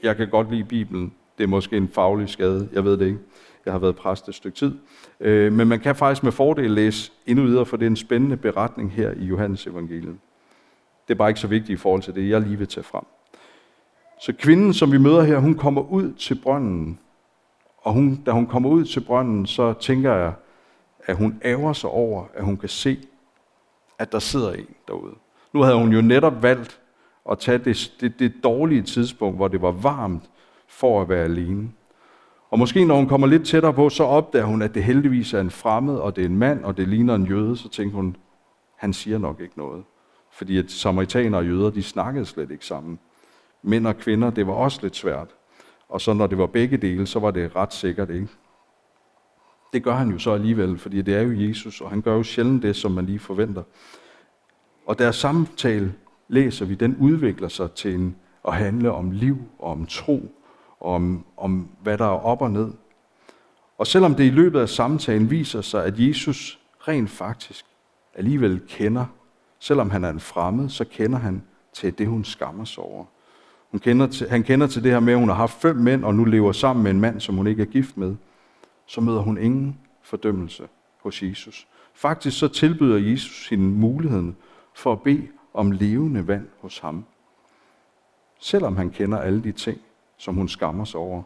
Jeg 0.02 0.16
kan 0.16 0.30
godt 0.30 0.50
lide 0.50 0.64
Bibelen. 0.64 1.14
Det 1.38 1.44
er 1.44 1.48
måske 1.48 1.76
en 1.76 1.88
faglig 1.88 2.28
skade. 2.28 2.68
Jeg 2.72 2.84
ved 2.84 2.96
det 2.96 3.06
ikke. 3.06 3.18
Jeg 3.64 3.72
har 3.72 3.78
været 3.78 3.96
præst 3.96 4.28
et 4.28 4.34
stykke 4.34 4.56
tid. 4.56 4.74
Øh, 5.20 5.52
men 5.52 5.68
man 5.68 5.80
kan 5.80 5.96
faktisk 5.96 6.22
med 6.22 6.32
fordel 6.32 6.70
læse 6.70 7.12
endnu 7.26 7.44
videre, 7.44 7.66
for 7.66 7.76
det 7.76 7.86
er 7.86 7.90
en 7.90 7.96
spændende 7.96 8.36
beretning 8.36 8.92
her 8.92 9.10
i 9.10 9.24
Johannes 9.24 9.66
evangeliet. 9.66 10.18
Det 11.08 11.14
er 11.14 11.18
bare 11.18 11.28
ikke 11.28 11.40
så 11.40 11.46
vigtigt 11.46 11.78
i 11.78 11.82
forhold 11.82 12.02
til 12.02 12.14
det, 12.14 12.28
jeg 12.28 12.40
lige 12.40 12.58
vil 12.58 12.68
tage 12.68 12.84
frem. 12.84 13.04
Så 14.20 14.32
kvinden, 14.32 14.72
som 14.74 14.92
vi 14.92 14.98
møder 14.98 15.22
her, 15.22 15.38
hun 15.38 15.54
kommer 15.54 15.82
ud 15.82 16.12
til 16.12 16.34
brønden. 16.42 16.98
Og 17.78 17.92
hun, 17.92 18.22
da 18.26 18.30
hun 18.30 18.46
kommer 18.46 18.70
ud 18.70 18.84
til 18.84 19.00
brønden, 19.00 19.46
så 19.46 19.72
tænker 19.72 20.14
jeg, 20.14 20.32
at 21.06 21.16
hun 21.16 21.40
ærger 21.44 21.72
sig 21.72 21.90
over, 21.90 22.24
at 22.34 22.44
hun 22.44 22.56
kan 22.56 22.68
se, 22.68 22.98
at 23.98 24.12
der 24.12 24.18
sidder 24.18 24.52
en 24.52 24.66
derude. 24.88 25.14
Nu 25.52 25.62
havde 25.62 25.76
hun 25.76 25.92
jo 25.92 26.00
netop 26.00 26.42
valgt 26.42 26.80
at 27.30 27.38
tage 27.38 27.58
det, 27.58 27.92
det, 28.00 28.18
det 28.18 28.32
dårlige 28.44 28.82
tidspunkt, 28.82 29.36
hvor 29.36 29.48
det 29.48 29.62
var 29.62 29.70
varmt, 29.70 30.30
for 30.68 31.02
at 31.02 31.08
være 31.08 31.24
alene. 31.24 31.70
Og 32.50 32.58
måske 32.58 32.84
når 32.84 32.96
hun 32.96 33.06
kommer 33.08 33.26
lidt 33.26 33.46
tættere 33.46 33.72
på, 33.72 33.88
så 33.88 34.04
opdager 34.04 34.44
hun, 34.44 34.62
at 34.62 34.74
det 34.74 34.84
heldigvis 34.84 35.34
er 35.34 35.40
en 35.40 35.50
fremmed, 35.50 35.96
og 35.96 36.16
det 36.16 36.22
er 36.22 36.28
en 36.28 36.38
mand, 36.38 36.64
og 36.64 36.76
det 36.76 36.88
ligner 36.88 37.14
en 37.14 37.26
jøde, 37.26 37.56
så 37.56 37.68
tænker 37.68 37.96
hun, 37.96 38.16
han 38.76 38.92
siger 38.92 39.18
nok 39.18 39.40
ikke 39.40 39.58
noget. 39.58 39.84
Fordi 40.34 40.58
at 40.58 40.70
samaritaner 40.70 41.38
og 41.38 41.46
jøder, 41.46 41.70
de 41.70 41.82
snakkede 41.82 42.26
slet 42.26 42.50
ikke 42.50 42.66
sammen. 42.66 42.98
Mænd 43.62 43.86
og 43.86 43.96
kvinder, 43.96 44.30
det 44.30 44.46
var 44.46 44.52
også 44.52 44.78
lidt 44.82 44.96
svært. 44.96 45.28
Og 45.88 46.00
så 46.00 46.12
når 46.12 46.26
det 46.26 46.38
var 46.38 46.46
begge 46.46 46.76
dele, 46.76 47.06
så 47.06 47.18
var 47.18 47.30
det 47.30 47.56
ret 47.56 47.72
sikkert, 47.72 48.10
ikke? 48.10 48.28
Det 49.72 49.82
gør 49.82 49.94
han 49.94 50.10
jo 50.10 50.18
så 50.18 50.32
alligevel, 50.32 50.78
fordi 50.78 51.02
det 51.02 51.14
er 51.14 51.22
jo 51.22 51.48
Jesus, 51.48 51.80
og 51.80 51.90
han 51.90 52.02
gør 52.02 52.14
jo 52.14 52.22
sjældent 52.22 52.62
det, 52.62 52.76
som 52.76 52.92
man 52.92 53.06
lige 53.06 53.18
forventer. 53.18 53.62
Og 54.86 54.98
deres 54.98 55.16
samtale, 55.16 55.94
læser 56.28 56.64
vi, 56.64 56.74
den 56.74 56.96
udvikler 57.00 57.48
sig 57.48 57.72
til 57.72 57.94
en, 57.94 58.16
at 58.48 58.54
handle 58.54 58.92
om 58.92 59.10
liv 59.10 59.36
og 59.58 59.70
om 59.70 59.86
tro, 59.86 60.34
og 60.80 60.94
om, 60.94 61.26
om 61.36 61.68
hvad 61.82 61.98
der 61.98 62.04
er 62.04 62.24
op 62.24 62.42
og 62.42 62.50
ned. 62.50 62.72
Og 63.78 63.86
selvom 63.86 64.14
det 64.14 64.24
i 64.24 64.30
løbet 64.30 64.60
af 64.60 64.68
samtalen 64.68 65.30
viser 65.30 65.60
sig, 65.60 65.84
at 65.84 65.94
Jesus 65.98 66.60
rent 66.88 67.10
faktisk 67.10 67.64
alligevel 68.14 68.60
kender, 68.68 69.06
selvom 69.64 69.90
han 69.90 70.04
er 70.04 70.10
en 70.10 70.20
fremmed, 70.20 70.68
så 70.68 70.84
kender 70.84 71.18
han 71.18 71.42
til 71.72 71.98
det, 71.98 72.06
hun 72.06 72.24
skammer 72.24 72.64
sig 72.64 72.84
over. 72.84 73.04
Hun 73.70 73.80
kender 73.80 74.06
til, 74.06 74.28
han 74.28 74.42
kender 74.42 74.66
til 74.66 74.84
det 74.84 74.92
her 74.92 75.00
med, 75.00 75.12
at 75.12 75.18
hun 75.18 75.28
har 75.28 75.36
haft 75.36 75.60
fem 75.60 75.76
mænd, 75.76 76.04
og 76.04 76.14
nu 76.14 76.24
lever 76.24 76.52
sammen 76.52 76.82
med 76.82 76.90
en 76.90 77.00
mand, 77.00 77.20
som 77.20 77.36
hun 77.36 77.46
ikke 77.46 77.62
er 77.62 77.66
gift 77.66 77.96
med. 77.96 78.16
Så 78.86 79.00
møder 79.00 79.20
hun 79.20 79.38
ingen 79.38 79.78
fordømmelse 80.02 80.68
hos 81.02 81.22
Jesus. 81.22 81.66
Faktisk 81.94 82.38
så 82.38 82.48
tilbyder 82.48 82.96
Jesus 82.96 83.48
hende 83.48 83.64
muligheden 83.64 84.36
for 84.74 84.92
at 84.92 85.02
bede 85.02 85.28
om 85.54 85.70
levende 85.70 86.28
vand 86.28 86.46
hos 86.60 86.78
ham. 86.78 87.04
Selvom 88.40 88.76
han 88.76 88.90
kender 88.90 89.18
alle 89.18 89.42
de 89.42 89.52
ting, 89.52 89.80
som 90.16 90.34
hun 90.34 90.48
skammer 90.48 90.84
sig 90.84 91.00
over. 91.00 91.22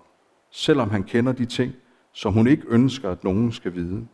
Selvom 0.51 0.91
han 0.91 1.03
kender 1.03 1.33
de 1.33 1.45
ting, 1.45 1.73
som 2.13 2.33
hun 2.33 2.47
ikke 2.47 2.65
ønsker, 2.69 3.11
at 3.11 3.25
nogen 3.25 3.53
skal 3.53 3.75
vide. 3.75 4.07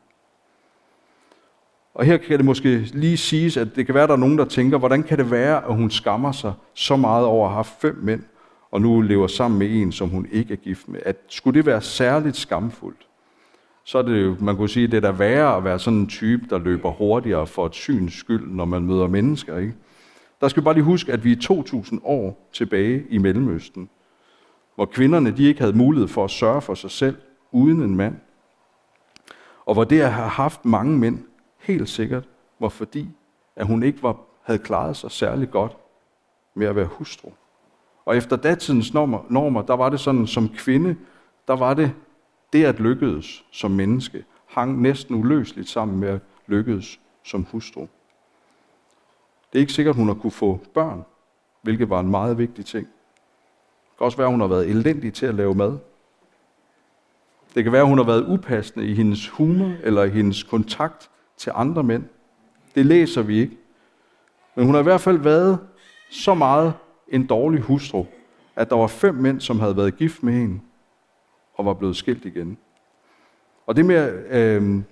Og 1.95 2.05
her 2.05 2.17
kan 2.17 2.39
det 2.39 2.45
måske 2.45 2.79
lige 2.79 3.17
siges, 3.17 3.57
at 3.57 3.77
det 3.77 3.87
kan 3.87 3.95
være, 3.95 4.05
at 4.05 4.09
der 4.09 4.15
er 4.15 4.19
nogen, 4.19 4.39
der 4.39 4.45
tænker, 4.45 4.79
hvordan 4.79 5.03
kan 5.03 5.19
det 5.19 5.31
være, 5.31 5.65
at 5.69 5.75
hun 5.75 5.91
skammer 5.91 6.33
sig 6.33 6.53
så 6.75 6.97
meget 6.97 7.27
over 7.27 7.49
at 7.49 7.55
have 7.55 7.65
fem 7.65 7.99
mænd, 8.03 8.23
og 8.71 8.81
nu 8.81 9.01
lever 9.01 9.27
sammen 9.27 9.59
med 9.59 9.83
en, 9.83 9.93
som 9.93 10.09
hun 10.09 10.27
ikke 10.33 10.53
er 10.53 10.59
gift 10.59 10.89
med. 10.89 11.01
At 11.05 11.17
skulle 11.29 11.59
det 11.59 11.67
være 11.67 11.83
særligt 11.83 12.37
skamfuldt, 12.37 13.07
så 13.85 13.99
er 13.99 14.03
det 14.03 14.25
jo, 14.25 14.37
man 14.41 14.57
kunne 14.57 14.69
sige, 14.69 14.85
at 14.85 14.91
det 14.91 14.97
er 14.97 15.01
da 15.01 15.11
værre 15.11 15.57
at 15.57 15.65
være 15.65 15.79
sådan 15.79 15.99
en 15.99 16.07
type, 16.07 16.47
der 16.51 16.59
løber 16.59 16.91
hurtigere 16.91 17.47
for 17.47 17.67
et 17.67 17.75
syns 17.75 18.15
skyld, 18.15 18.47
når 18.47 18.65
man 18.65 18.83
møder 18.83 19.07
mennesker. 19.07 19.59
Ikke? 19.59 19.75
Der 20.41 20.49
skal 20.49 20.63
vi 20.63 20.65
bare 20.65 20.75
lige 20.75 20.85
huske, 20.85 21.13
at 21.13 21.25
vi 21.25 21.33
er 21.33 21.41
2000 21.41 22.01
år 22.05 22.49
tilbage 22.53 23.05
i 23.11 23.19
Mellemøsten, 23.19 23.89
hvor 24.75 24.85
kvinderne 24.85 25.31
de 25.31 25.45
ikke 25.45 25.61
havde 25.61 25.77
mulighed 25.77 26.09
for 26.09 26.25
at 26.25 26.31
sørge 26.31 26.61
for 26.61 26.75
sig 26.75 26.91
selv 26.91 27.17
uden 27.53 27.83
en 27.83 27.97
mand. 27.97 28.17
Og 29.67 29.75
hvor 29.75 29.85
det 29.85 30.01
at 30.01 30.13
have 30.13 30.29
haft 30.29 30.65
mange 30.65 30.99
mænd 30.99 31.19
helt 31.65 31.89
sikkert 31.89 32.29
var 32.61 32.69
fordi, 32.69 33.09
at 33.57 33.67
hun 33.67 33.83
ikke 33.83 34.03
var, 34.03 34.17
havde 34.43 34.59
klaret 34.59 34.97
sig 34.97 35.11
særlig 35.11 35.51
godt 35.51 35.77
med 36.55 36.67
at 36.67 36.77
være 36.77 36.87
hustru. 36.87 37.31
Og 38.05 38.17
efter 38.17 38.37
datidens 38.37 38.95
normer, 38.95 39.27
normer, 39.31 39.63
der 39.63 39.75
var 39.75 39.89
det 39.89 40.01
sådan, 40.01 40.27
som 40.27 40.49
kvinde, 40.49 40.97
der 41.49 41.57
var 41.57 41.75
det 41.75 41.95
det 42.53 42.65
at 42.65 42.81
lykkedes 42.81 43.45
som 43.51 43.71
menneske, 43.71 44.25
hang 44.47 44.83
næsten 44.83 45.15
uløseligt 45.15 45.69
sammen 45.69 46.01
med 46.01 46.09
at 46.09 46.21
lykkedes 46.47 47.01
som 47.25 47.47
hustru. 47.51 47.81
Det 49.53 49.59
er 49.59 49.61
ikke 49.61 49.73
sikkert, 49.73 49.97
hun 49.97 50.07
har 50.07 50.15
kunne 50.15 50.31
få 50.31 50.61
børn, 50.75 51.05
hvilket 51.63 51.91
var 51.91 52.01
en 52.01 52.11
meget 52.11 52.39
vigtig 52.39 52.67
ting. 52.67 52.87
Det 52.87 53.99
kan 53.99 54.05
også 54.05 54.17
være, 54.17 54.27
at 54.27 54.33
hun 54.33 54.41
har 54.41 54.49
været 54.49 54.71
elendig 54.71 55.15
til 55.15 55.27
at 55.27 55.35
lave 55.35 55.55
mad. 55.55 55.79
Det 57.55 57.65
kan 57.65 57.73
være, 57.73 57.83
at 57.83 57.89
hun 57.89 57.99
har 57.99 58.05
været 58.05 58.29
upassende 58.29 58.87
i 58.87 58.95
hendes 58.95 59.29
humor 59.29 59.73
eller 59.83 60.05
i 60.05 60.11
hendes 60.11 60.43
kontakt 60.43 61.11
til 61.37 61.53
andre 61.55 61.83
mænd. 61.83 62.05
Det 62.75 62.87
læser 62.87 63.23
vi 63.23 63.39
ikke. 63.39 63.59
Men 64.55 64.65
hun 64.65 64.75
har 64.75 64.81
i 64.81 64.85
hvert 64.85 65.01
fald 65.01 65.19
været 65.19 65.59
så 66.11 66.35
meget 66.35 66.73
en 67.09 67.27
dårlig 67.27 67.61
hustru, 67.61 68.07
at 68.57 68.71
der 68.71 68.77
var 68.77 68.87
fem 68.87 69.15
mænd, 69.15 69.41
som 69.41 69.61
havde 69.61 69.77
været 69.77 69.97
gift 69.97 70.23
med 70.23 70.33
hende 70.33 70.61
og 71.55 71.67
var 71.67 71.75
blevet 71.75 71.97
skilt 71.97 72.25
igen. 72.25 72.59
Og 73.67 73.77
det 73.77 73.87
med, 73.87 74.25
øh, 74.31 74.83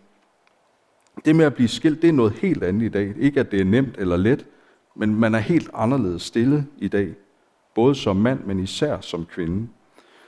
det 1.24 1.36
med 1.36 1.44
at 1.44 1.54
blive 1.54 1.68
skilt, 1.68 2.02
det 2.02 2.08
er 2.08 2.12
noget 2.12 2.32
helt 2.32 2.62
andet 2.62 2.86
i 2.86 2.88
dag. 2.88 3.14
Ikke 3.18 3.40
at 3.40 3.50
det 3.50 3.60
er 3.60 3.64
nemt 3.64 3.96
eller 3.98 4.16
let, 4.16 4.46
men 4.96 5.14
man 5.14 5.34
er 5.34 5.38
helt 5.38 5.70
anderledes 5.74 6.22
stille 6.22 6.66
i 6.78 6.88
dag. 6.88 7.14
Både 7.74 7.94
som 7.94 8.16
mand, 8.16 8.44
men 8.44 8.60
især 8.60 9.00
som 9.00 9.26
kvinde. 9.26 9.68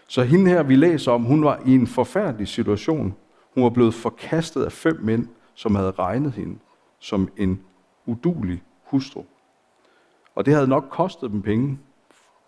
Så 0.09 0.23
hende 0.23 0.51
her, 0.51 0.63
vi 0.63 0.77
læser 0.77 1.13
om, 1.13 1.23
hun 1.23 1.45
var 1.45 1.63
i 1.67 1.75
en 1.75 1.87
forfærdelig 1.87 2.49
situation. 2.49 3.15
Hun 3.55 3.65
var 3.65 3.71
blevet 3.71 3.95
forkastet 3.95 4.65
af 4.65 4.73
fem 4.73 4.99
mænd, 5.03 5.27
som 5.55 5.75
havde 5.75 5.91
regnet 5.91 6.33
hende 6.33 6.59
som 6.99 7.29
en 7.37 7.61
udulig 8.07 8.63
hustru. 8.85 9.23
Og 10.35 10.47
det 10.47 10.55
havde 10.55 10.69
nok 10.69 10.85
kostet 10.91 11.31
dem 11.31 11.43
penge. 11.43 11.79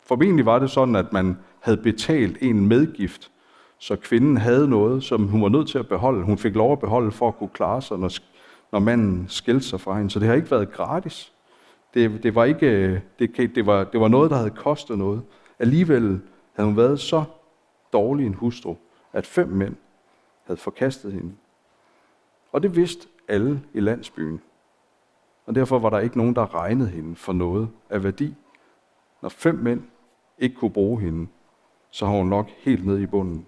Formentlig 0.03 0.47
var 0.47 0.59
det 0.59 0.71
sådan, 0.71 0.97
at 0.97 1.13
man 1.13 1.39
havde 1.61 1.77
betalt 1.77 2.39
en 2.41 2.67
medgift, 2.67 3.31
så 3.79 3.97
kvinden 3.97 4.37
havde 4.37 4.69
noget, 4.69 5.05
som 5.05 5.29
hun 5.29 5.43
var 5.43 5.49
nødt 5.49 5.69
til 5.69 5.79
at 5.79 5.89
beholde. 5.89 6.25
Hun 6.25 6.39
fik 6.39 6.55
lov 6.55 6.73
at 6.73 6.81
beholde 6.81 7.13
for 7.13 7.29
at 7.29 7.37
kunne 7.37 7.49
klare 7.49 7.83
sig, 7.83 7.99
når, 7.99 8.11
når 8.73 8.79
manden 8.79 9.29
skældte 9.29 9.67
sig 9.67 9.81
fra 9.81 9.97
hende. 9.97 10.11
Så 10.11 10.19
det 10.19 10.29
har 10.29 10.35
ikke 10.35 10.51
været 10.51 10.73
gratis. 10.73 11.33
Det, 11.95 12.23
det, 12.23 12.35
var, 12.35 12.45
ikke, 12.45 13.03
det, 13.19 13.37
det, 13.37 13.67
var, 13.67 13.85
det 13.85 14.01
var 14.01 14.09
noget, 14.09 14.31
der 14.31 14.37
havde 14.37 14.51
kostet 14.51 14.99
noget. 14.99 15.23
Alligevel 15.59 16.21
havde 16.55 16.69
hun 16.69 16.77
været 16.77 17.01
så 17.01 17.25
dårlig 17.93 18.27
en 18.27 18.35
hustru, 18.35 18.75
at 19.13 19.27
fem 19.27 19.49
mænd 19.49 19.77
havde 20.45 20.61
forkastet 20.61 21.13
hende. 21.13 21.33
Og 22.53 22.63
det 22.63 22.77
vidste 22.77 23.09
alle 23.29 23.63
i 23.75 23.81
landsbyen. 23.81 24.41
Og 25.47 25.55
derfor 25.55 25.79
var 25.79 25.91
der 25.91 25.99
ikke 25.99 26.19
nogen, 26.19 26.35
der 26.35 26.55
regnede 26.55 26.89
hende 26.89 27.17
for 27.17 27.33
noget 27.33 27.69
af 27.91 28.05
værdi. 28.05 28.35
Når 29.23 29.29
fem 29.29 29.55
mænd 29.55 29.83
ikke 30.39 30.57
kunne 30.57 30.71
bruge 30.71 31.01
hende, 31.01 31.29
så 31.91 32.07
har 32.07 32.13
hun 32.13 32.27
nok 32.27 32.49
helt 32.49 32.87
ned 32.87 32.99
i 32.99 33.07
bunden. 33.07 33.47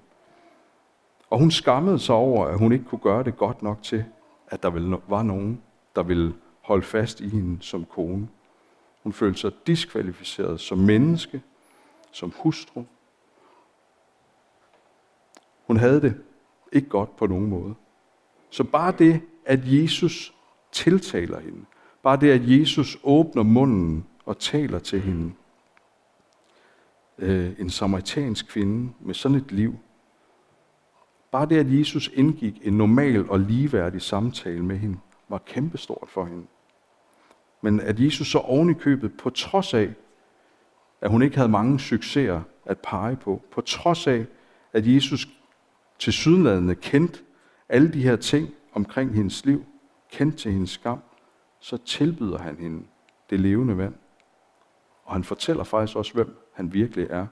Og 1.31 1.39
hun 1.39 1.51
skammede 1.51 1.99
sig 1.99 2.15
over, 2.15 2.47
at 2.47 2.59
hun 2.59 2.73
ikke 2.73 2.85
kunne 2.85 2.99
gøre 2.99 3.25
det 3.25 3.37
godt 3.37 3.63
nok 3.63 3.83
til, 3.83 4.05
at 4.47 4.63
der 4.63 5.01
var 5.09 5.23
nogen, 5.23 5.63
der 5.97 6.03
ville 6.03 6.35
holde 6.61 6.83
fast 6.83 7.21
i 7.21 7.29
hende 7.29 7.63
som 7.63 7.85
kone. 7.85 8.29
Hun 9.03 9.13
følte 9.13 9.41
sig 9.41 9.53
diskvalificeret 9.67 10.61
som 10.61 10.79
menneske, 10.79 11.43
som 12.11 12.33
hustru. 12.37 12.85
Hun 15.67 15.77
havde 15.77 16.01
det 16.01 16.23
ikke 16.73 16.89
godt 16.89 17.17
på 17.17 17.27
nogen 17.27 17.47
måde. 17.47 17.75
Så 18.51 18.65
bare 18.65 18.93
det, 18.99 19.21
at 19.45 19.61
Jesus 19.65 20.35
tiltaler 20.73 21.41
hende, 21.41 21.65
bare 22.03 22.17
det, 22.17 22.31
at 22.31 22.61
Jesus 22.61 22.99
åbner 23.03 23.43
munden 23.43 24.07
og 24.25 24.39
taler 24.39 24.79
til 24.79 25.01
hende, 25.01 25.33
øh, 27.19 27.53
en 27.59 27.71
samaritansk 27.71 28.49
kvinde 28.49 28.93
med 29.01 29.15
sådan 29.15 29.37
et 29.37 29.53
liv, 29.53 29.79
bare 31.31 31.47
det, 31.47 31.57
at 31.57 31.79
Jesus 31.79 32.11
indgik 32.15 32.59
en 32.63 32.73
normal 32.73 33.31
og 33.31 33.41
ligeværdig 33.41 34.03
samtale 34.03 34.65
med 34.65 34.79
hende, 34.79 34.99
var 35.29 35.39
kæmpestort 35.39 36.09
for 36.09 36.25
hende. 36.25 36.47
Men 37.63 37.81
at 37.81 38.01
Jesus 38.01 38.29
så 38.31 38.39
oven 38.39 38.71
i 38.71 38.75
købet, 38.75 39.17
på 39.19 39.31
trods 39.31 39.75
af, 39.75 39.95
at 41.01 41.11
hun 41.11 41.23
ikke 41.23 41.37
havde 41.37 41.49
mange 41.49 41.81
succeser 41.81 42.43
at 42.65 42.79
pege 42.79 43.17
på, 43.17 43.43
på 43.53 43.61
trods 43.61 44.07
af, 44.07 44.27
at 44.73 44.87
Jesus 44.87 45.29
til 45.99 46.13
sydlandene 46.13 46.75
kendte 46.75 47.21
alle 47.69 47.93
de 47.93 48.03
her 48.03 48.17
ting 48.17 48.49
omkring 48.73 49.15
hendes 49.15 49.45
liv, 49.45 49.65
kendte 50.11 50.39
til 50.39 50.53
hendes 50.53 50.71
skam, 50.71 50.99
så 51.61 51.77
tilbyder 51.77 52.39
han 52.39 52.57
hende 52.57 52.83
det 53.31 53.41
levende 53.41 53.79
vand. 53.79 53.95
Og 55.05 55.13
han 55.13 55.25
fortæller 55.25 55.65
faktisk 55.65 55.97
også, 55.97 56.15
hvem 56.15 56.37
han 56.55 56.73
virkelig 56.73 57.07
er. 57.11 57.27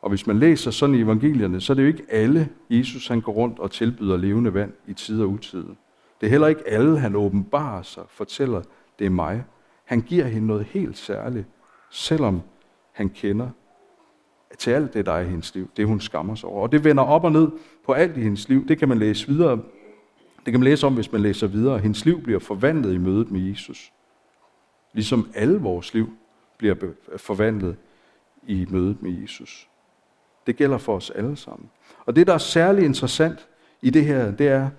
Og 0.00 0.08
hvis 0.08 0.26
man 0.26 0.38
læser 0.38 0.70
sådan 0.70 0.94
i 0.94 1.00
evangelierne, 1.00 1.60
så 1.60 1.72
er 1.72 1.74
det 1.74 1.82
jo 1.82 1.88
ikke 1.88 2.06
alle, 2.08 2.48
Jesus 2.70 3.08
han 3.08 3.20
går 3.20 3.32
rundt 3.32 3.58
og 3.58 3.70
tilbyder 3.70 4.16
levende 4.16 4.54
vand 4.54 4.72
i 4.86 4.92
tid 4.92 5.22
og 5.22 5.28
utid. 5.28 5.64
Det 6.20 6.26
er 6.26 6.30
heller 6.30 6.46
ikke 6.46 6.68
alle, 6.68 6.98
han 6.98 7.16
åbenbarer 7.16 7.82
sig, 7.82 8.04
fortæller 8.08 8.62
det 8.98 9.06
er 9.06 9.10
mig. 9.10 9.44
Han 9.84 10.00
giver 10.00 10.24
hende 10.24 10.46
noget 10.46 10.64
helt 10.64 10.96
særligt, 10.96 11.46
selvom 11.90 12.42
han 12.92 13.08
kender 13.08 13.50
til 14.58 14.70
alt 14.70 14.94
det, 14.94 15.06
der 15.06 15.12
er 15.12 15.20
i 15.20 15.28
hendes 15.28 15.54
liv. 15.54 15.70
Det, 15.76 15.86
hun 15.86 16.00
skammer 16.00 16.34
sig 16.34 16.48
over. 16.48 16.62
Og 16.62 16.72
det 16.72 16.84
vender 16.84 17.02
op 17.02 17.24
og 17.24 17.32
ned 17.32 17.48
på 17.86 17.92
alt 17.92 18.16
i 18.16 18.20
hendes 18.20 18.48
liv. 18.48 18.68
Det 18.68 18.78
kan 18.78 18.88
man 18.88 18.98
læse 18.98 19.26
videre. 19.26 19.58
Det 20.44 20.52
kan 20.52 20.60
man 20.60 20.64
læse 20.64 20.86
om, 20.86 20.94
hvis 20.94 21.12
man 21.12 21.20
læser 21.20 21.46
videre. 21.46 21.78
Hendes 21.78 22.04
liv 22.04 22.22
bliver 22.22 22.38
forvandlet 22.38 22.94
i 22.94 22.98
mødet 22.98 23.30
med 23.30 23.40
Jesus. 23.40 23.92
Ligesom 24.92 25.30
alle 25.34 25.60
vores 25.60 25.94
liv 25.94 26.08
bliver 26.58 26.74
forvandlet 27.16 27.76
i 28.46 28.66
mødet 28.70 29.02
med 29.02 29.20
Jesus. 29.20 29.68
Det 30.46 30.56
gælder 30.56 30.78
for 30.78 30.96
os 30.96 31.10
alle 31.10 31.36
sammen. 31.36 31.70
Og 32.06 32.16
det, 32.16 32.26
der 32.26 32.34
er 32.34 32.38
særlig 32.38 32.84
interessant 32.84 33.48
i 33.82 33.90
det 33.90 34.04
her, 34.04 34.30
det 34.30 34.48
er, 34.48 34.70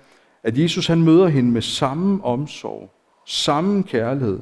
at 0.43 0.57
Jesus 0.57 0.87
han 0.87 1.03
møder 1.03 1.27
hende 1.27 1.51
med 1.51 1.61
samme 1.61 2.23
omsorg, 2.23 2.91
samme 3.25 3.83
kærlighed, 3.83 4.39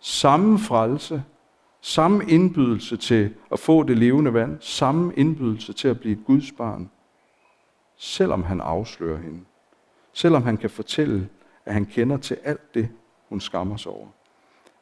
samme 0.00 0.58
frelse, 0.58 1.22
samme 1.80 2.24
indbydelse 2.28 2.96
til 2.96 3.34
at 3.52 3.58
få 3.58 3.82
det 3.82 3.98
levende 3.98 4.34
vand, 4.34 4.56
samme 4.60 5.14
indbydelse 5.16 5.72
til 5.72 5.88
at 5.88 6.00
blive 6.00 6.18
et 6.18 6.24
Guds 6.26 6.52
barn, 6.52 6.90
selvom 7.96 8.42
han 8.42 8.60
afslører 8.60 9.18
hende. 9.18 9.40
Selvom 10.12 10.42
han 10.42 10.56
kan 10.56 10.70
fortælle, 10.70 11.28
at 11.64 11.74
han 11.74 11.86
kender 11.86 12.16
til 12.16 12.38
alt 12.44 12.74
det, 12.74 12.88
hun 13.28 13.40
skammer 13.40 13.76
sig 13.76 13.92
over. 13.92 14.06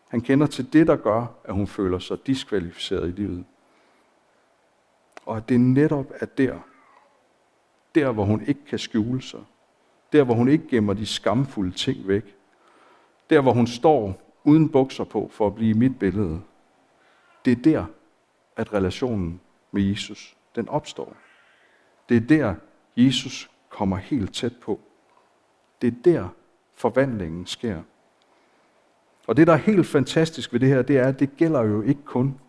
Han 0.09 0.21
kender 0.21 0.47
til 0.47 0.73
det, 0.73 0.87
der 0.87 0.97
gør, 0.97 1.27
at 1.45 1.55
hun 1.55 1.67
føler 1.67 1.99
sig 1.99 2.27
diskvalificeret 2.27 3.09
i 3.09 3.13
livet. 3.13 3.45
Og 5.27 5.37
at 5.37 5.49
det 5.49 5.61
netop 5.61 6.07
er 6.21 6.27
der, 6.27 6.59
der 7.95 8.13
hvor 8.13 8.25
hun 8.25 8.43
ikke 8.47 8.65
kan 8.65 8.79
skjule 8.79 9.23
sig, 9.23 9.41
der 10.13 10.25
hvor 10.25 10.35
hun 10.35 10.49
ikke 10.49 10.69
gemmer 10.69 10.95
de 10.95 11.07
skamfulde 11.07 11.73
ting 11.73 12.09
væk, 12.09 12.37
der 13.31 13.41
hvor 13.41 13.53
hun 13.53 13.67
står 13.67 14.21
uden 14.45 14.69
bukser 14.69 15.05
på 15.05 15.31
for 15.33 15.47
at 15.47 15.55
blive 15.55 15.75
mit 15.75 15.99
billede, 15.99 16.41
det 17.47 17.59
er 17.59 17.63
der, 17.63 17.85
at 18.57 18.73
relationen 18.73 19.41
med 19.73 19.83
Jesus, 19.83 20.37
den 20.55 20.69
opstår. 20.69 21.17
Det 22.09 22.17
er 22.17 22.21
der, 22.21 22.55
Jesus 22.97 23.51
kommer 23.69 23.97
helt 23.97 24.35
tæt 24.35 24.57
på. 24.63 24.81
Det 25.83 25.89
er 25.89 25.97
der, 26.05 26.29
forvandlingen 26.75 27.47
sker. 27.47 27.83
Og 29.27 29.37
det, 29.37 29.47
der 29.47 29.53
er 29.53 29.57
helt 29.57 29.87
fantastisk 29.87 30.53
ved 30.53 30.61
det 30.61 30.69
her, 30.69 30.83
det 30.83 30.99
er, 30.99 31.09
at 31.09 31.21
det 31.21 31.37
gælder 31.37 31.63
jo 31.63 31.83
ikke 31.83 32.03
kun 32.05 32.41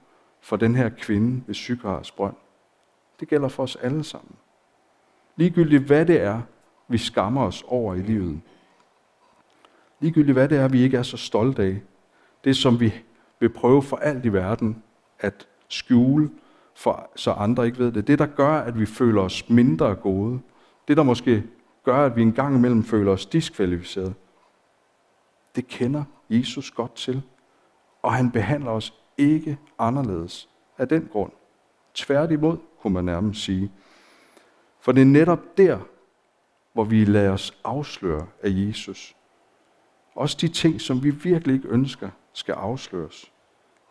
for 0.42 0.56
den 0.58 0.76
her 0.76 0.90
kvinde 0.90 1.44
ved 1.48 1.56
Sykars 1.56 2.12
brønd. 2.12 2.36
Det 3.20 3.28
gælder 3.28 3.48
for 3.48 3.64
os 3.64 3.76
alle 3.76 4.04
sammen. 4.04 4.36
Ligegyldigt 5.36 5.84
hvad 5.84 6.06
det 6.06 6.22
er, 6.22 6.42
vi 6.88 6.98
skammer 6.98 7.44
os 7.44 7.64
over 7.68 7.96
i 7.96 8.02
livet. 8.02 8.42
Ligegyldigt 10.00 10.36
hvad 10.36 10.50
det 10.50 10.58
er, 10.58 10.68
vi 10.68 10.82
ikke 10.82 10.98
er 10.98 11.04
så 11.04 11.18
stolte 11.18 11.64
af. 11.64 11.82
Det, 12.44 12.58
som 12.58 12.80
vi 12.80 12.94
vil 13.40 13.50
prøve 13.50 13.84
for 13.84 13.98
alt 13.98 14.26
i 14.26 14.34
verden 14.34 14.84
at 15.20 15.48
skjule, 15.68 16.30
for, 16.76 17.10
så 17.16 17.32
andre 17.32 17.66
ikke 17.66 17.80
ved 17.80 17.92
det. 17.92 18.08
Det, 18.08 18.20
der 18.20 18.26
gør, 18.26 18.52
at 18.52 18.80
vi 18.80 18.86
føler 18.86 19.22
os 19.22 19.50
mindre 19.50 19.96
gode. 19.96 20.40
Det, 20.88 20.98
der 20.98 21.04
måske 21.04 21.44
gør, 21.84 22.06
at 22.06 22.16
vi 22.16 22.22
en 22.22 22.34
gang 22.34 22.56
imellem 22.56 22.84
føler 22.84 23.12
os 23.12 23.26
diskvalificeret. 23.26 24.14
Det 25.56 25.68
kender 25.68 26.04
Jesus 26.30 26.72
godt 26.72 26.96
til. 26.96 27.22
Og 28.02 28.14
han 28.14 28.32
behandler 28.32 28.72
os 28.72 28.94
ikke 29.18 29.58
anderledes 29.80 30.50
af 30.78 30.88
den 30.88 31.10
grund. 31.12 31.32
Tværtimod, 31.94 32.58
kunne 32.82 32.94
man 32.94 33.06
nærmest 33.06 33.44
sige. 33.44 33.72
For 34.80 34.92
det 34.92 35.02
er 35.02 35.06
netop 35.06 35.58
der, 35.58 35.80
hvor 36.74 36.84
vi 36.84 37.06
lader 37.06 37.32
os 37.32 37.58
afsløre 37.64 38.28
af 38.44 38.50
Jesus. 38.50 39.16
Også 40.16 40.38
de 40.42 40.48
ting, 40.48 40.82
som 40.82 41.04
vi 41.04 41.10
virkelig 41.10 41.56
ikke 41.56 41.68
ønsker, 41.68 42.10
skal 42.34 42.54
afsløres. 42.54 43.32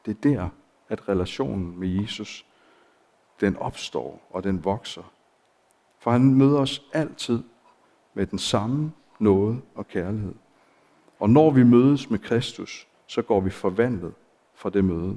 Det 0.06 0.16
er 0.16 0.20
der, 0.20 0.48
at 0.88 1.08
relationen 1.08 1.80
med 1.80 1.88
Jesus, 1.88 2.46
den 3.40 3.56
opstår 3.56 4.28
og 4.30 4.44
den 4.44 4.64
vokser. 4.64 5.12
For 5.98 6.10
han 6.10 6.34
møder 6.34 6.58
os 6.58 6.82
altid 6.92 7.42
med 8.14 8.26
den 8.26 8.38
samme 8.38 8.92
nåde 9.18 9.60
og 9.74 9.88
kærlighed. 9.88 10.34
Og 11.18 11.30
når 11.30 11.50
vi 11.50 11.62
mødes 11.62 12.10
med 12.10 12.18
Kristus, 12.18 12.86
så 13.06 13.22
går 13.22 13.40
vi 13.40 13.50
forvandlet 13.50 14.12
fra 14.54 14.70
det 14.70 14.84
møde. 14.84 15.16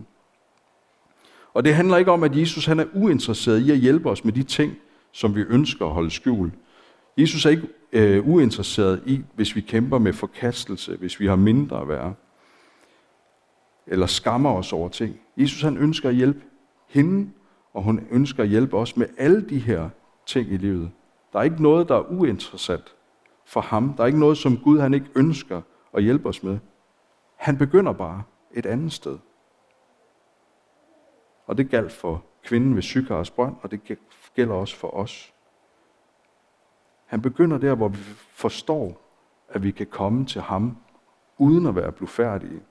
Og 1.53 1.65
det 1.65 1.75
handler 1.75 1.97
ikke 1.97 2.11
om, 2.11 2.23
at 2.23 2.37
Jesus 2.37 2.65
han 2.65 2.79
er 2.79 2.85
uinteresseret 2.93 3.59
i 3.59 3.71
at 3.71 3.77
hjælpe 3.77 4.09
os 4.09 4.25
med 4.25 4.33
de 4.33 4.43
ting, 4.43 4.73
som 5.11 5.35
vi 5.35 5.41
ønsker 5.41 5.85
at 5.85 5.91
holde 5.91 6.11
skjult. 6.11 6.53
Jesus 7.17 7.45
er 7.45 7.49
ikke 7.49 7.67
øh, 7.91 8.27
uinteresseret 8.27 9.03
i, 9.05 9.21
hvis 9.35 9.55
vi 9.55 9.61
kæmper 9.61 9.97
med 9.97 10.13
forkastelse, 10.13 10.95
hvis 10.95 11.19
vi 11.19 11.27
har 11.27 11.35
mindre 11.35 11.81
at 11.81 11.87
være, 11.87 12.13
eller 13.89 14.05
skammer 14.05 14.53
os 14.53 14.73
over 14.73 14.89
ting. 14.89 15.19
Jesus 15.37 15.61
han 15.61 15.77
ønsker 15.77 16.09
at 16.09 16.15
hjælpe 16.15 16.41
hende, 16.87 17.31
og 17.73 17.83
hun 17.83 18.07
ønsker 18.11 18.43
at 18.43 18.49
hjælpe 18.49 18.77
os 18.77 18.97
med 18.97 19.07
alle 19.17 19.49
de 19.49 19.59
her 19.59 19.89
ting 20.25 20.51
i 20.51 20.57
livet. 20.57 20.91
Der 21.33 21.39
er 21.39 21.43
ikke 21.43 21.63
noget, 21.63 21.89
der 21.89 21.95
er 21.95 22.11
uinteressant 22.11 22.95
for 23.45 23.61
ham. 23.61 23.93
Der 23.93 24.03
er 24.03 24.07
ikke 24.07 24.19
noget, 24.19 24.37
som 24.37 24.57
Gud 24.57 24.79
han 24.79 24.93
ikke 24.93 25.09
ønsker 25.15 25.61
at 25.93 26.03
hjælpe 26.03 26.29
os 26.29 26.43
med. 26.43 26.59
Han 27.35 27.57
begynder 27.57 27.93
bare 27.93 28.23
et 28.53 28.65
andet 28.65 28.93
sted. 28.93 29.17
Og 31.45 31.57
det 31.57 31.69
galt 31.69 31.91
for 31.91 32.23
kvinden 32.43 32.75
ved 32.75 32.81
Sykars 32.81 33.31
brønd, 33.31 33.55
og 33.61 33.71
det 33.71 33.97
gælder 34.35 34.55
også 34.55 34.75
for 34.75 34.95
os. 34.95 35.33
Han 37.05 37.21
begynder 37.21 37.57
der, 37.57 37.75
hvor 37.75 37.87
vi 37.87 37.97
forstår, 38.31 39.01
at 39.49 39.63
vi 39.63 39.71
kan 39.71 39.87
komme 39.87 40.25
til 40.25 40.41
ham, 40.41 40.77
uden 41.37 41.65
at 41.65 41.75
være 41.75 41.91
blufærdige. 41.91 42.61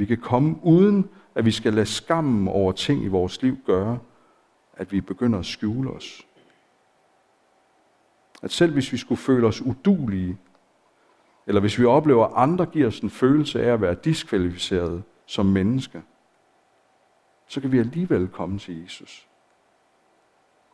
Vi 0.00 0.06
kan 0.06 0.18
komme 0.18 0.56
uden, 0.62 1.10
at 1.34 1.44
vi 1.44 1.50
skal 1.50 1.74
lade 1.74 1.86
skammen 1.86 2.48
over 2.48 2.72
ting 2.72 3.04
i 3.04 3.08
vores 3.08 3.42
liv 3.42 3.56
gøre, 3.66 3.98
at 4.72 4.92
vi 4.92 5.00
begynder 5.00 5.38
at 5.38 5.46
skjule 5.46 5.90
os. 5.90 6.26
At 8.42 8.50
selv 8.50 8.72
hvis 8.72 8.92
vi 8.92 8.96
skulle 8.96 9.18
føle 9.18 9.46
os 9.46 9.62
udulige, 9.62 10.38
eller 11.46 11.60
hvis 11.60 11.78
vi 11.78 11.84
oplever, 11.84 12.26
at 12.26 12.32
andre 12.34 12.66
giver 12.66 12.86
os 12.86 13.00
en 13.00 13.10
følelse 13.10 13.62
af 13.62 13.72
at 13.72 13.80
være 13.80 13.94
diskvalificeret 13.94 15.02
som 15.26 15.46
menneske, 15.46 16.02
så 17.46 17.60
kan 17.60 17.72
vi 17.72 17.78
alligevel 17.78 18.28
komme 18.28 18.58
til 18.58 18.82
Jesus. 18.82 19.28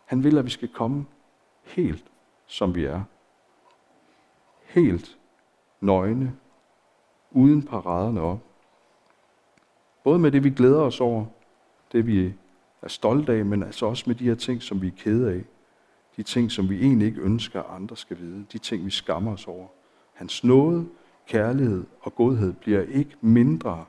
Han 0.04 0.24
vil, 0.24 0.38
at 0.38 0.44
vi 0.44 0.50
skal 0.50 0.68
komme 0.68 1.06
helt, 1.62 2.04
som 2.46 2.74
vi 2.74 2.84
er. 2.84 3.02
Helt 4.64 5.18
nøgne, 5.80 6.36
uden 7.30 7.62
paraderne 7.62 8.20
op. 8.20 8.55
Både 10.06 10.18
med 10.18 10.32
det, 10.32 10.44
vi 10.44 10.50
glæder 10.50 10.80
os 10.80 11.00
over, 11.00 11.24
det 11.92 12.06
vi 12.06 12.32
er 12.82 12.88
stolte 12.88 13.32
af, 13.32 13.44
men 13.44 13.62
altså 13.62 13.86
også 13.86 14.04
med 14.06 14.14
de 14.14 14.24
her 14.24 14.34
ting, 14.34 14.62
som 14.62 14.82
vi 14.82 14.86
er 14.86 14.92
kede 14.96 15.32
af. 15.32 15.44
De 16.16 16.22
ting, 16.22 16.50
som 16.50 16.68
vi 16.68 16.80
egentlig 16.80 17.06
ikke 17.08 17.20
ønsker, 17.20 17.62
at 17.62 17.66
andre 17.74 17.96
skal 17.96 18.18
vide. 18.18 18.46
De 18.52 18.58
ting, 18.58 18.84
vi 18.84 18.90
skammer 18.90 19.32
os 19.32 19.46
over. 19.46 19.66
Hans 20.14 20.44
nåde, 20.44 20.86
kærlighed 21.28 21.84
og 22.00 22.14
godhed 22.14 22.52
bliver 22.52 22.82
ikke 22.82 23.16
mindre 23.20 23.84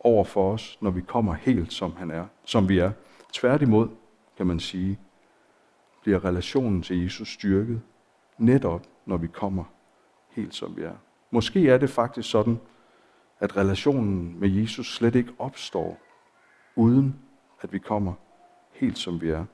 over 0.00 0.24
for 0.24 0.52
os, 0.52 0.78
når 0.80 0.90
vi 0.90 1.00
kommer 1.00 1.34
helt 1.34 1.72
som 1.72 1.92
han 1.96 2.10
er, 2.10 2.26
som 2.44 2.68
vi 2.68 2.78
er. 2.78 2.92
Tværtimod, 3.32 3.88
kan 4.36 4.46
man 4.46 4.60
sige, 4.60 4.98
bliver 6.02 6.24
relationen 6.24 6.82
til 6.82 7.02
Jesus 7.02 7.32
styrket, 7.32 7.80
netop 8.38 8.82
når 9.06 9.16
vi 9.16 9.26
kommer 9.26 9.64
helt 10.30 10.54
som 10.54 10.76
vi 10.76 10.82
er. 10.82 10.96
Måske 11.30 11.68
er 11.68 11.78
det 11.78 11.90
faktisk 11.90 12.30
sådan, 12.30 12.58
at 13.40 13.56
relationen 13.56 14.40
med 14.40 14.48
Jesus 14.48 14.94
slet 14.94 15.14
ikke 15.14 15.32
opstår, 15.38 15.98
uden 16.76 17.16
at 17.60 17.72
vi 17.72 17.78
kommer 17.78 18.12
helt 18.72 18.98
som 18.98 19.20
vi 19.20 19.28
er. 19.28 19.44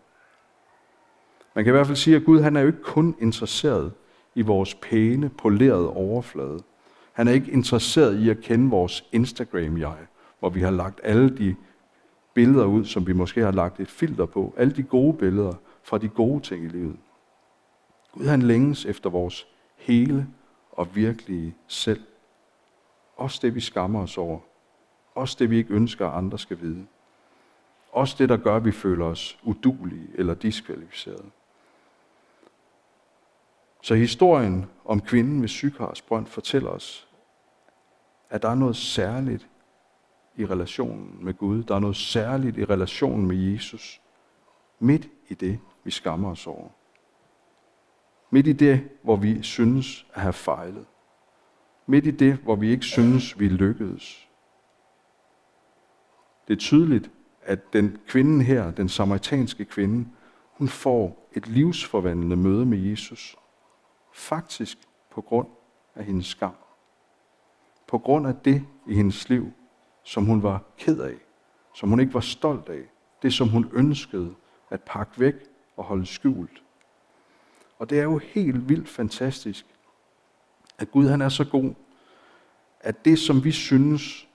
Man 1.55 1.65
kan 1.65 1.71
i 1.71 1.77
hvert 1.77 1.87
fald 1.87 1.97
sige, 1.97 2.17
at 2.17 2.25
Gud 2.25 2.41
han 2.41 2.57
er 2.57 2.61
jo 2.61 2.67
ikke 2.67 2.83
kun 2.83 3.17
interesseret 3.21 3.93
i 4.35 4.43
vores 4.43 4.75
pæne, 4.75 5.29
polerede 5.29 5.91
overflade. 5.91 6.59
Han 7.13 7.29
er 7.29 7.33
ikke 7.33 7.51
interesseret 7.51 8.19
i 8.19 8.31
at 8.31 8.41
kende 8.41 8.71
vores 8.71 9.05
Instagram-jeg, 9.13 9.97
hvor 10.39 10.49
vi 10.49 10.61
har 10.61 10.71
lagt 10.71 11.01
alle 11.03 11.37
de 11.39 11.57
billeder 12.35 12.65
ud, 12.65 12.85
som 12.85 13.07
vi 13.07 13.13
måske 13.13 13.41
har 13.41 13.53
lagt 13.53 13.81
et 13.81 13.91
filter 13.91 14.27
på. 14.27 14.55
Alle 14.57 14.73
de 14.73 14.83
gode 14.83 15.17
billeder 15.17 15.53
fra 15.83 15.99
de 15.99 16.09
gode 16.09 16.41
ting 16.41 16.65
i 16.65 16.69
livet. 16.69 16.97
Gud 18.13 18.27
han 18.27 18.43
længes 18.43 18.85
efter 18.85 19.11
vores 19.11 19.47
hele 19.77 20.27
og 20.73 20.97
virkelige 20.97 21.55
selv. 21.67 22.01
Også 23.17 23.39
det, 23.43 23.55
vi 23.55 23.61
skammer 23.61 24.03
os 24.03 24.19
over. 24.19 24.41
Også 25.15 25.37
det, 25.39 25.51
vi 25.51 25.57
ikke 25.57 25.75
ønsker, 25.75 26.09
at 26.09 26.19
andre 26.19 26.39
skal 26.39 26.61
vide. 26.61 26.87
Også 27.93 28.17
det, 28.19 28.29
der 28.29 28.37
gør, 28.37 28.57
at 28.57 28.65
vi 28.65 28.73
føler 28.73 29.05
os 29.05 29.39
udulige 29.43 30.09
eller 30.15 30.35
diskvalificerede. 30.35 31.31
Så 33.83 33.95
historien 33.95 34.67
om 34.85 35.01
kvinden 35.01 35.41
ved 35.41 35.49
Sykars 35.49 36.03
brønd 36.03 36.27
fortæller 36.27 36.71
os, 36.71 37.09
at 38.31 38.43
der 38.43 38.49
er 38.49 38.55
noget 38.55 38.77
særligt 38.77 39.49
i 40.37 40.47
relationen 40.47 41.25
med 41.25 41.35
Gud. 41.35 41.63
Der 41.63 41.75
er 41.75 41.79
noget 41.79 41.97
særligt 41.97 42.57
i 42.57 42.65
relationen 42.65 43.27
med 43.27 43.37
Jesus. 43.37 44.01
Midt 44.79 45.09
i 45.29 45.35
det, 45.35 45.59
vi 45.85 45.91
skammer 45.91 46.31
os 46.31 46.47
over. 46.47 46.69
Midt 48.31 48.47
i 48.47 48.53
det, 48.53 48.89
hvor 49.03 49.17
vi 49.17 49.43
synes 49.43 50.07
at 50.15 50.21
have 50.21 50.33
fejlet. 50.33 50.87
Midt 51.87 52.07
i 52.07 52.11
det, 52.11 52.35
hvor 52.35 52.57
vi 52.57 52.71
ikke 52.71 52.85
synes, 52.85 53.39
vi 53.39 53.49
lykkedes. 53.49 54.29
det 56.49 56.55
er 56.55 56.59
tydeligt, 56.59 57.11
at 57.43 57.73
den 57.73 57.99
kvinde 58.07 58.45
her, 58.45 58.71
den 58.71 58.89
samaritanske 58.89 59.65
kvinde, 59.65 60.09
hun 60.53 60.69
får 60.69 61.29
et 61.33 61.47
livsforvandlende 61.47 62.37
møde 62.37 62.67
med 62.67 62.79
Jesus. 62.79 63.37
Faktisk 64.13 64.79
på 65.11 65.21
grund 65.21 65.49
af 65.95 66.05
hendes 66.05 66.27
skam. 66.27 66.55
På 67.87 67.99
grund 67.99 68.27
af 68.27 68.35
det 68.45 68.67
i 68.87 68.95
hendes 68.95 69.29
liv, 69.29 69.53
som 70.03 70.25
hun 70.25 70.43
var 70.43 70.63
ked 70.79 71.01
af, 71.01 71.15
som 71.75 71.89
hun 71.89 72.01
ikke 72.01 72.15
var 72.15 72.21
stolt 72.21 72.69
af, 72.69 72.83
det 73.23 73.35
som 73.35 73.49
hun 73.49 73.71
ønskede 73.73 74.35
at 74.71 74.83
pakke 74.83 75.21
væk 75.21 75.35
og 75.77 75.85
holde 75.85 76.07
skjult. 76.07 76.63
Og 77.79 77.91
det 77.91 77.99
er 77.99 78.03
jo 78.03 78.19
helt 78.19 78.69
vildt 78.69 78.89
fantastisk, 78.89 79.67
at 80.79 80.91
Gud 80.91 81.09
han 81.09 81.23
er 81.23 81.29
så 81.29 81.45
god, 81.45 81.75
at 82.81 83.05
det 83.05 83.19
som 83.19 83.45
vi 83.45 83.53
synes, 83.53 84.29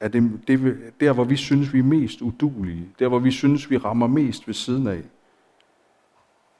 at 0.00 0.12
det, 0.12 0.40
det, 0.48 0.92
der 1.00 1.12
hvor 1.12 1.24
vi 1.24 1.36
synes 1.36 1.72
vi 1.72 1.78
er 1.78 1.82
mest 1.82 2.22
udulige, 2.22 2.88
der 2.98 3.08
hvor 3.08 3.18
vi 3.18 3.30
synes 3.30 3.70
vi 3.70 3.76
rammer 3.76 4.06
mest 4.06 4.46
ved 4.46 4.54
siden 4.54 4.86
af, 4.86 5.02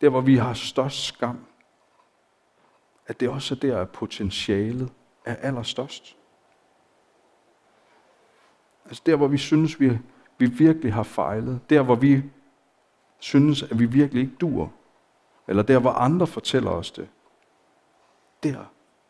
der 0.01 0.09
hvor 0.09 0.21
vi 0.21 0.37
har 0.37 0.55
størst 0.55 1.05
skam, 1.05 1.39
at 3.07 3.21
det 3.21 3.29
også 3.29 3.55
er 3.55 3.59
der, 3.59 3.81
at 3.81 3.91
potentialet 3.91 4.91
er 5.25 5.37
allerstørst. 5.37 6.17
Altså 8.85 9.03
der, 9.07 9.17
hvor 9.17 9.29
vi 9.29 9.39
synes, 9.39 9.81
vi, 9.81 9.99
vi 10.39 10.47
virkelig 10.47 10.95
har 10.95 11.03
fejlet. 11.03 11.61
Der, 11.71 11.83
hvor 11.83 11.95
vi 11.95 12.23
synes, 13.19 13.62
at 13.62 13.79
vi 13.79 13.87
virkelig 13.87 14.21
ikke 14.21 14.37
dur. 14.37 14.73
Eller 15.49 15.62
der, 15.62 15.79
hvor 15.79 15.91
andre 15.91 16.27
fortæller 16.27 16.71
os 16.71 16.91
det. 16.91 17.09
Der, 18.43 18.65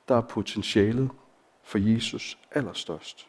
der 0.09 0.17
er 0.17 0.21
potentialet 0.21 1.11
for 1.63 1.79
Jesus 1.79 2.39
allerstørst. 2.51 3.29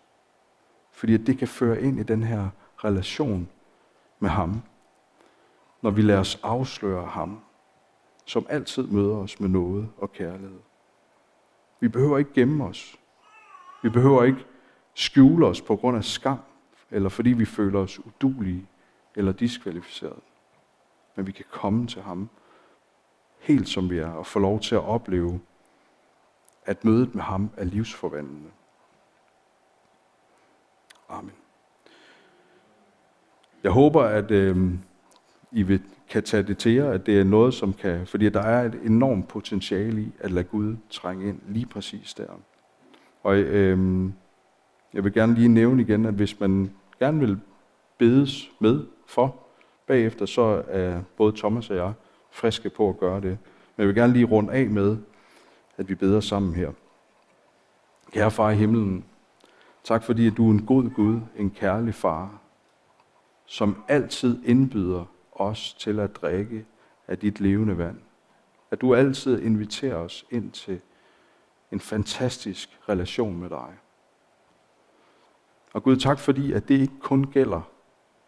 Fordi 0.92 1.14
at 1.14 1.28
det 1.28 1.38
kan 1.38 1.48
føre 1.48 1.82
ind 1.82 2.00
i 2.00 2.04
den 2.04 2.24
her 2.24 2.50
relation 2.84 3.50
med 4.20 4.30
ham. 4.30 4.62
Når 5.82 5.92
vi 5.92 6.02
lader 6.02 6.20
os 6.20 6.40
afsløre 6.44 7.06
ham, 7.06 7.40
som 8.26 8.46
altid 8.50 8.84
møder 8.84 9.16
os 9.16 9.40
med 9.40 9.50
noget 9.50 9.90
og 9.98 10.14
kærlighed. 10.14 10.60
Vi 11.80 11.88
behøver 11.88 12.18
ikke 12.18 12.34
gemme 12.34 12.66
os. 12.66 12.96
Vi 13.84 13.90
behøver 13.90 14.24
ikke 14.24 14.46
skjule 14.94 15.48
os 15.48 15.62
på 15.62 15.76
grund 15.76 15.98
af 15.98 16.04
skam, 16.04 16.40
eller 16.92 17.10
fordi 17.10 17.30
vi 17.30 17.46
føler 17.46 17.80
os 17.80 18.00
udulige 18.00 18.68
eller 19.16 19.32
diskvalificerede. 19.32 20.22
Men 21.16 21.28
vi 21.28 21.32
kan 21.32 21.46
komme 21.52 21.88
til 21.88 22.02
ham 22.02 22.30
helt 23.40 23.70
som 23.70 23.90
vi 23.90 23.98
er, 23.98 24.12
og 24.12 24.26
få 24.26 24.40
lov 24.40 24.60
til 24.60 24.76
at 24.76 24.82
opleve, 24.82 25.40
at 26.68 26.86
mødet 26.86 27.16
med 27.16 27.24
ham 27.24 27.50
er 27.58 27.64
livsforvandlende. 27.64 28.50
Amen. 31.10 31.32
Jeg 33.64 33.72
håber, 33.72 34.02
at 34.04 34.32
øh, 34.32 34.74
I 35.52 35.64
vil, 35.64 35.82
kan 36.10 36.24
tage 36.24 36.44
det 36.44 36.58
til 36.58 36.74
jer, 36.74 36.92
at 36.92 37.06
det 37.06 37.20
er 37.20 37.24
noget, 37.24 37.54
som 37.54 37.74
kan... 37.74 38.08
Fordi 38.08 38.30
der 38.30 38.42
er 38.42 38.66
et 38.66 38.80
enormt 38.84 39.28
potentiale 39.28 40.02
i 40.02 40.12
at 40.20 40.32
lade 40.32 40.44
Gud 40.44 40.76
trænge 40.90 41.30
ind 41.30 41.40
lige 41.48 41.66
præcis 41.66 42.14
der. 42.14 42.28
Og 43.24 43.38
øh, 43.38 44.10
jeg 44.94 45.04
vil 45.04 45.14
gerne 45.14 45.34
lige 45.34 45.48
nævne 45.48 45.82
igen, 45.82 46.06
at 46.06 46.14
hvis 46.14 46.40
man 46.40 46.72
gerne 47.00 47.20
vil 47.20 47.40
bedes 47.98 48.52
med 48.60 48.86
for 49.08 49.36
bagefter, 49.88 50.26
så 50.26 50.64
er 50.68 51.02
både 51.18 51.38
Thomas 51.38 51.70
og 51.70 51.76
jeg 51.76 51.94
friske 52.32 52.70
på 52.70 52.90
at 52.90 52.98
gøre 52.98 53.22
det. 53.22 53.38
Men 53.76 53.78
jeg 53.78 53.88
vil 53.88 53.96
gerne 53.96 54.14
lige 54.14 54.26
runde 54.26 54.54
af 54.54 54.70
med, 54.70 54.98
at 55.78 55.90
vi 55.90 55.96
beder 55.96 56.20
sammen 56.20 56.54
her. 56.54 56.72
Kære 58.12 58.32
far 58.32 58.50
i 58.50 58.56
himlen, 58.56 59.06
tak 59.84 60.04
fordi 60.04 60.28
at 60.28 60.38
du 60.38 60.48
er 60.48 60.52
en 60.52 60.66
god 60.66 60.90
Gud, 60.90 61.20
en 61.36 61.50
kærlig 61.50 61.94
far, 61.94 62.42
som 63.46 63.84
altid 63.88 64.44
indbyder 64.46 65.06
os 65.32 65.74
til 65.74 66.00
at 66.00 66.16
drikke 66.16 66.66
af 67.08 67.18
dit 67.18 67.40
levende 67.40 67.78
vand. 67.78 68.00
At 68.72 68.82
du 68.82 68.96
altid 68.96 69.42
inviterer 69.42 69.96
os 69.96 70.26
ind 70.32 70.52
til 70.52 70.82
en 71.72 71.80
fantastisk 71.80 72.80
relation 72.90 73.38
med 73.38 73.50
dig. 73.50 73.74
Og 75.74 75.84
Gud, 75.84 75.98
tak 75.98 76.20
fordi, 76.20 76.54
at 76.54 76.68
det 76.68 76.80
ikke 76.80 77.00
kun 77.00 77.24
gælder, 77.24 77.62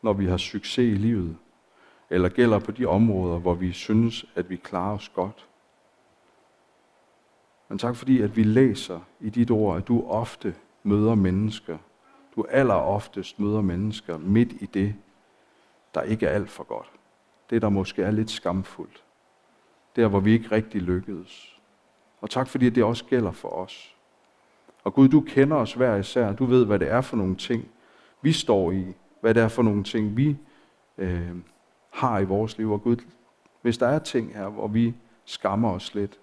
når 0.02 0.14
vi 0.14 0.26
har 0.26 0.38
succes 0.38 0.94
i 0.94 0.96
livet, 0.96 1.38
eller 2.10 2.30
gælder 2.30 2.60
på 2.60 2.72
de 2.72 2.86
områder, 2.86 3.40
hvor 3.40 3.54
vi 3.54 3.72
synes, 3.72 4.26
at 4.36 4.50
vi 4.50 4.56
klarer 4.56 4.96
os 4.96 5.10
godt. 5.10 5.49
Men 7.70 7.78
tak 7.78 7.96
fordi, 7.96 8.22
at 8.22 8.36
vi 8.36 8.44
læser 8.44 9.00
i 9.20 9.30
dit 9.30 9.52
ord, 9.52 9.78
at 9.78 9.88
du 9.88 10.08
ofte 10.08 10.56
møder 10.84 11.16
mennesker. 11.16 11.78
Du 12.36 12.46
aller 12.50 12.74
oftest 12.74 13.40
møder 13.40 13.62
mennesker 13.62 14.18
midt 14.18 14.54
i 14.62 14.66
det, 14.66 14.96
der 15.94 16.02
ikke 16.02 16.26
er 16.26 16.32
alt 16.32 16.50
for 16.50 16.64
godt. 16.64 16.92
Det, 17.50 17.62
der 17.62 17.70
måske 17.70 18.04
er 18.04 18.12
lidt 18.12 18.32
skamfuldt. 18.32 19.04
Der, 19.96 20.08
hvor 20.08 20.20
vi 20.20 20.32
ikke 20.32 20.52
rigtig 20.52 20.82
lykkedes. 20.82 21.60
Og 22.22 22.30
tak 22.30 22.48
fordi, 22.48 22.68
at 22.68 22.76
det 22.76 22.84
også 22.84 23.06
gælder 23.06 23.32
for 23.32 23.50
os. 23.50 23.96
Og 24.84 24.94
Gud, 24.94 25.10
du 25.10 25.22
kender 25.22 25.58
os 25.58 25.74
hver 25.74 25.96
især. 25.96 26.34
Du 26.34 26.46
ved, 26.46 26.66
hvad 26.66 26.80
det 26.80 26.92
er 26.92 27.02
for 27.02 27.18
nogle 27.18 27.36
ting, 27.36 27.68
vi 28.22 28.32
står 28.32 28.72
i. 28.72 28.86
Hvad 29.22 29.34
det 29.34 29.44
er 29.44 29.48
for 29.48 29.64
nogle 29.64 29.84
ting, 29.84 30.18
vi 30.18 30.38
øh, 30.98 31.36
har 31.90 32.20
i 32.20 32.26
vores 32.26 32.58
liv. 32.58 32.72
Og 32.72 32.82
Gud, 32.82 32.96
hvis 33.62 33.78
der 33.78 33.88
er 33.88 34.00
ting 34.00 34.34
her, 34.34 34.48
hvor 34.48 34.68
vi 34.68 34.96
skammer 35.26 35.72
os 35.72 35.96
lidt, 35.96 36.20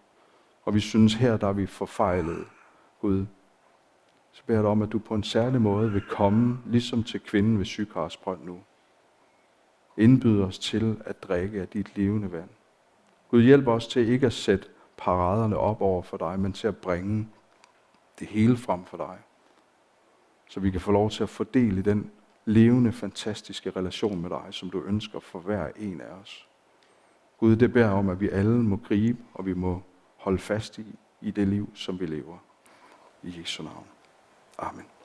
og 0.67 0.75
vi 0.75 0.81
synes, 0.81 1.15
her 1.15 1.37
der 1.37 1.49
er 1.49 1.53
vi 1.53 1.67
forfejlet, 1.67 2.47
Gud, 3.01 3.27
så 4.33 4.43
beder 4.47 4.59
jeg 4.59 4.63
dig 4.63 4.71
om, 4.71 4.83
at 4.83 4.93
du 4.93 4.99
på 4.99 5.15
en 5.15 5.23
særlig 5.23 5.63
måde 5.63 5.93
vil 5.93 6.03
komme, 6.11 6.59
ligesom 6.67 7.05
til 7.05 7.21
kvinden 7.21 7.59
ved 7.59 7.65
Sykars 7.65 8.17
brønd 8.17 8.45
nu. 8.45 8.61
Indbyder 9.97 10.47
os 10.47 10.59
til 10.59 11.03
at 11.05 11.23
drikke 11.23 11.61
af 11.61 11.69
dit 11.69 11.97
levende 11.97 12.33
vand. 12.33 12.49
Gud, 13.31 13.43
hjælp 13.43 13.69
os 13.69 13.87
til 13.87 14.09
ikke 14.09 14.27
at 14.27 14.33
sætte 14.33 14.69
paraderne 14.97 15.57
op 15.57 15.81
over 15.81 16.03
for 16.03 16.17
dig, 16.17 16.41
men 16.41 16.53
til 16.53 16.69
at 16.69 16.77
bringe 16.77 17.29
det 18.19 18.27
hele 18.29 18.57
frem 18.57 18.85
for 18.85 18.97
dig. 18.97 19.19
Så 20.49 20.61
vi 20.61 20.71
kan 20.71 20.81
få 20.81 20.93
lov 20.93 21.11
til 21.11 21.23
at 21.23 21.29
fordele 21.29 21.83
den 21.83 22.11
levende, 22.45 22.93
fantastiske 22.93 23.71
relation 23.71 24.23
med 24.23 24.31
dig, 24.31 24.47
som 24.51 24.71
du 24.71 24.83
ønsker 24.83 25.21
for 25.21 25.39
hver 25.39 25.69
en 25.77 26.01
af 26.01 26.13
os. 26.23 26.49
Gud, 27.39 27.57
det 27.57 27.73
beder 27.73 27.91
om, 27.91 28.09
at 28.09 28.21
vi 28.21 28.29
alle 28.29 28.63
må 28.63 28.77
gribe, 28.77 29.19
og 29.35 29.47
vi 29.47 29.55
må 29.55 29.83
holde 30.27 30.39
fast 30.39 30.79
i, 30.79 30.85
i 31.21 31.31
det 31.31 31.49
liv, 31.49 31.71
som 31.75 32.01
vi 32.01 32.07
lever. 32.07 32.39
I 33.23 33.39
Jesu 33.39 33.63
navn. 33.63 33.87
Amen. 34.59 34.96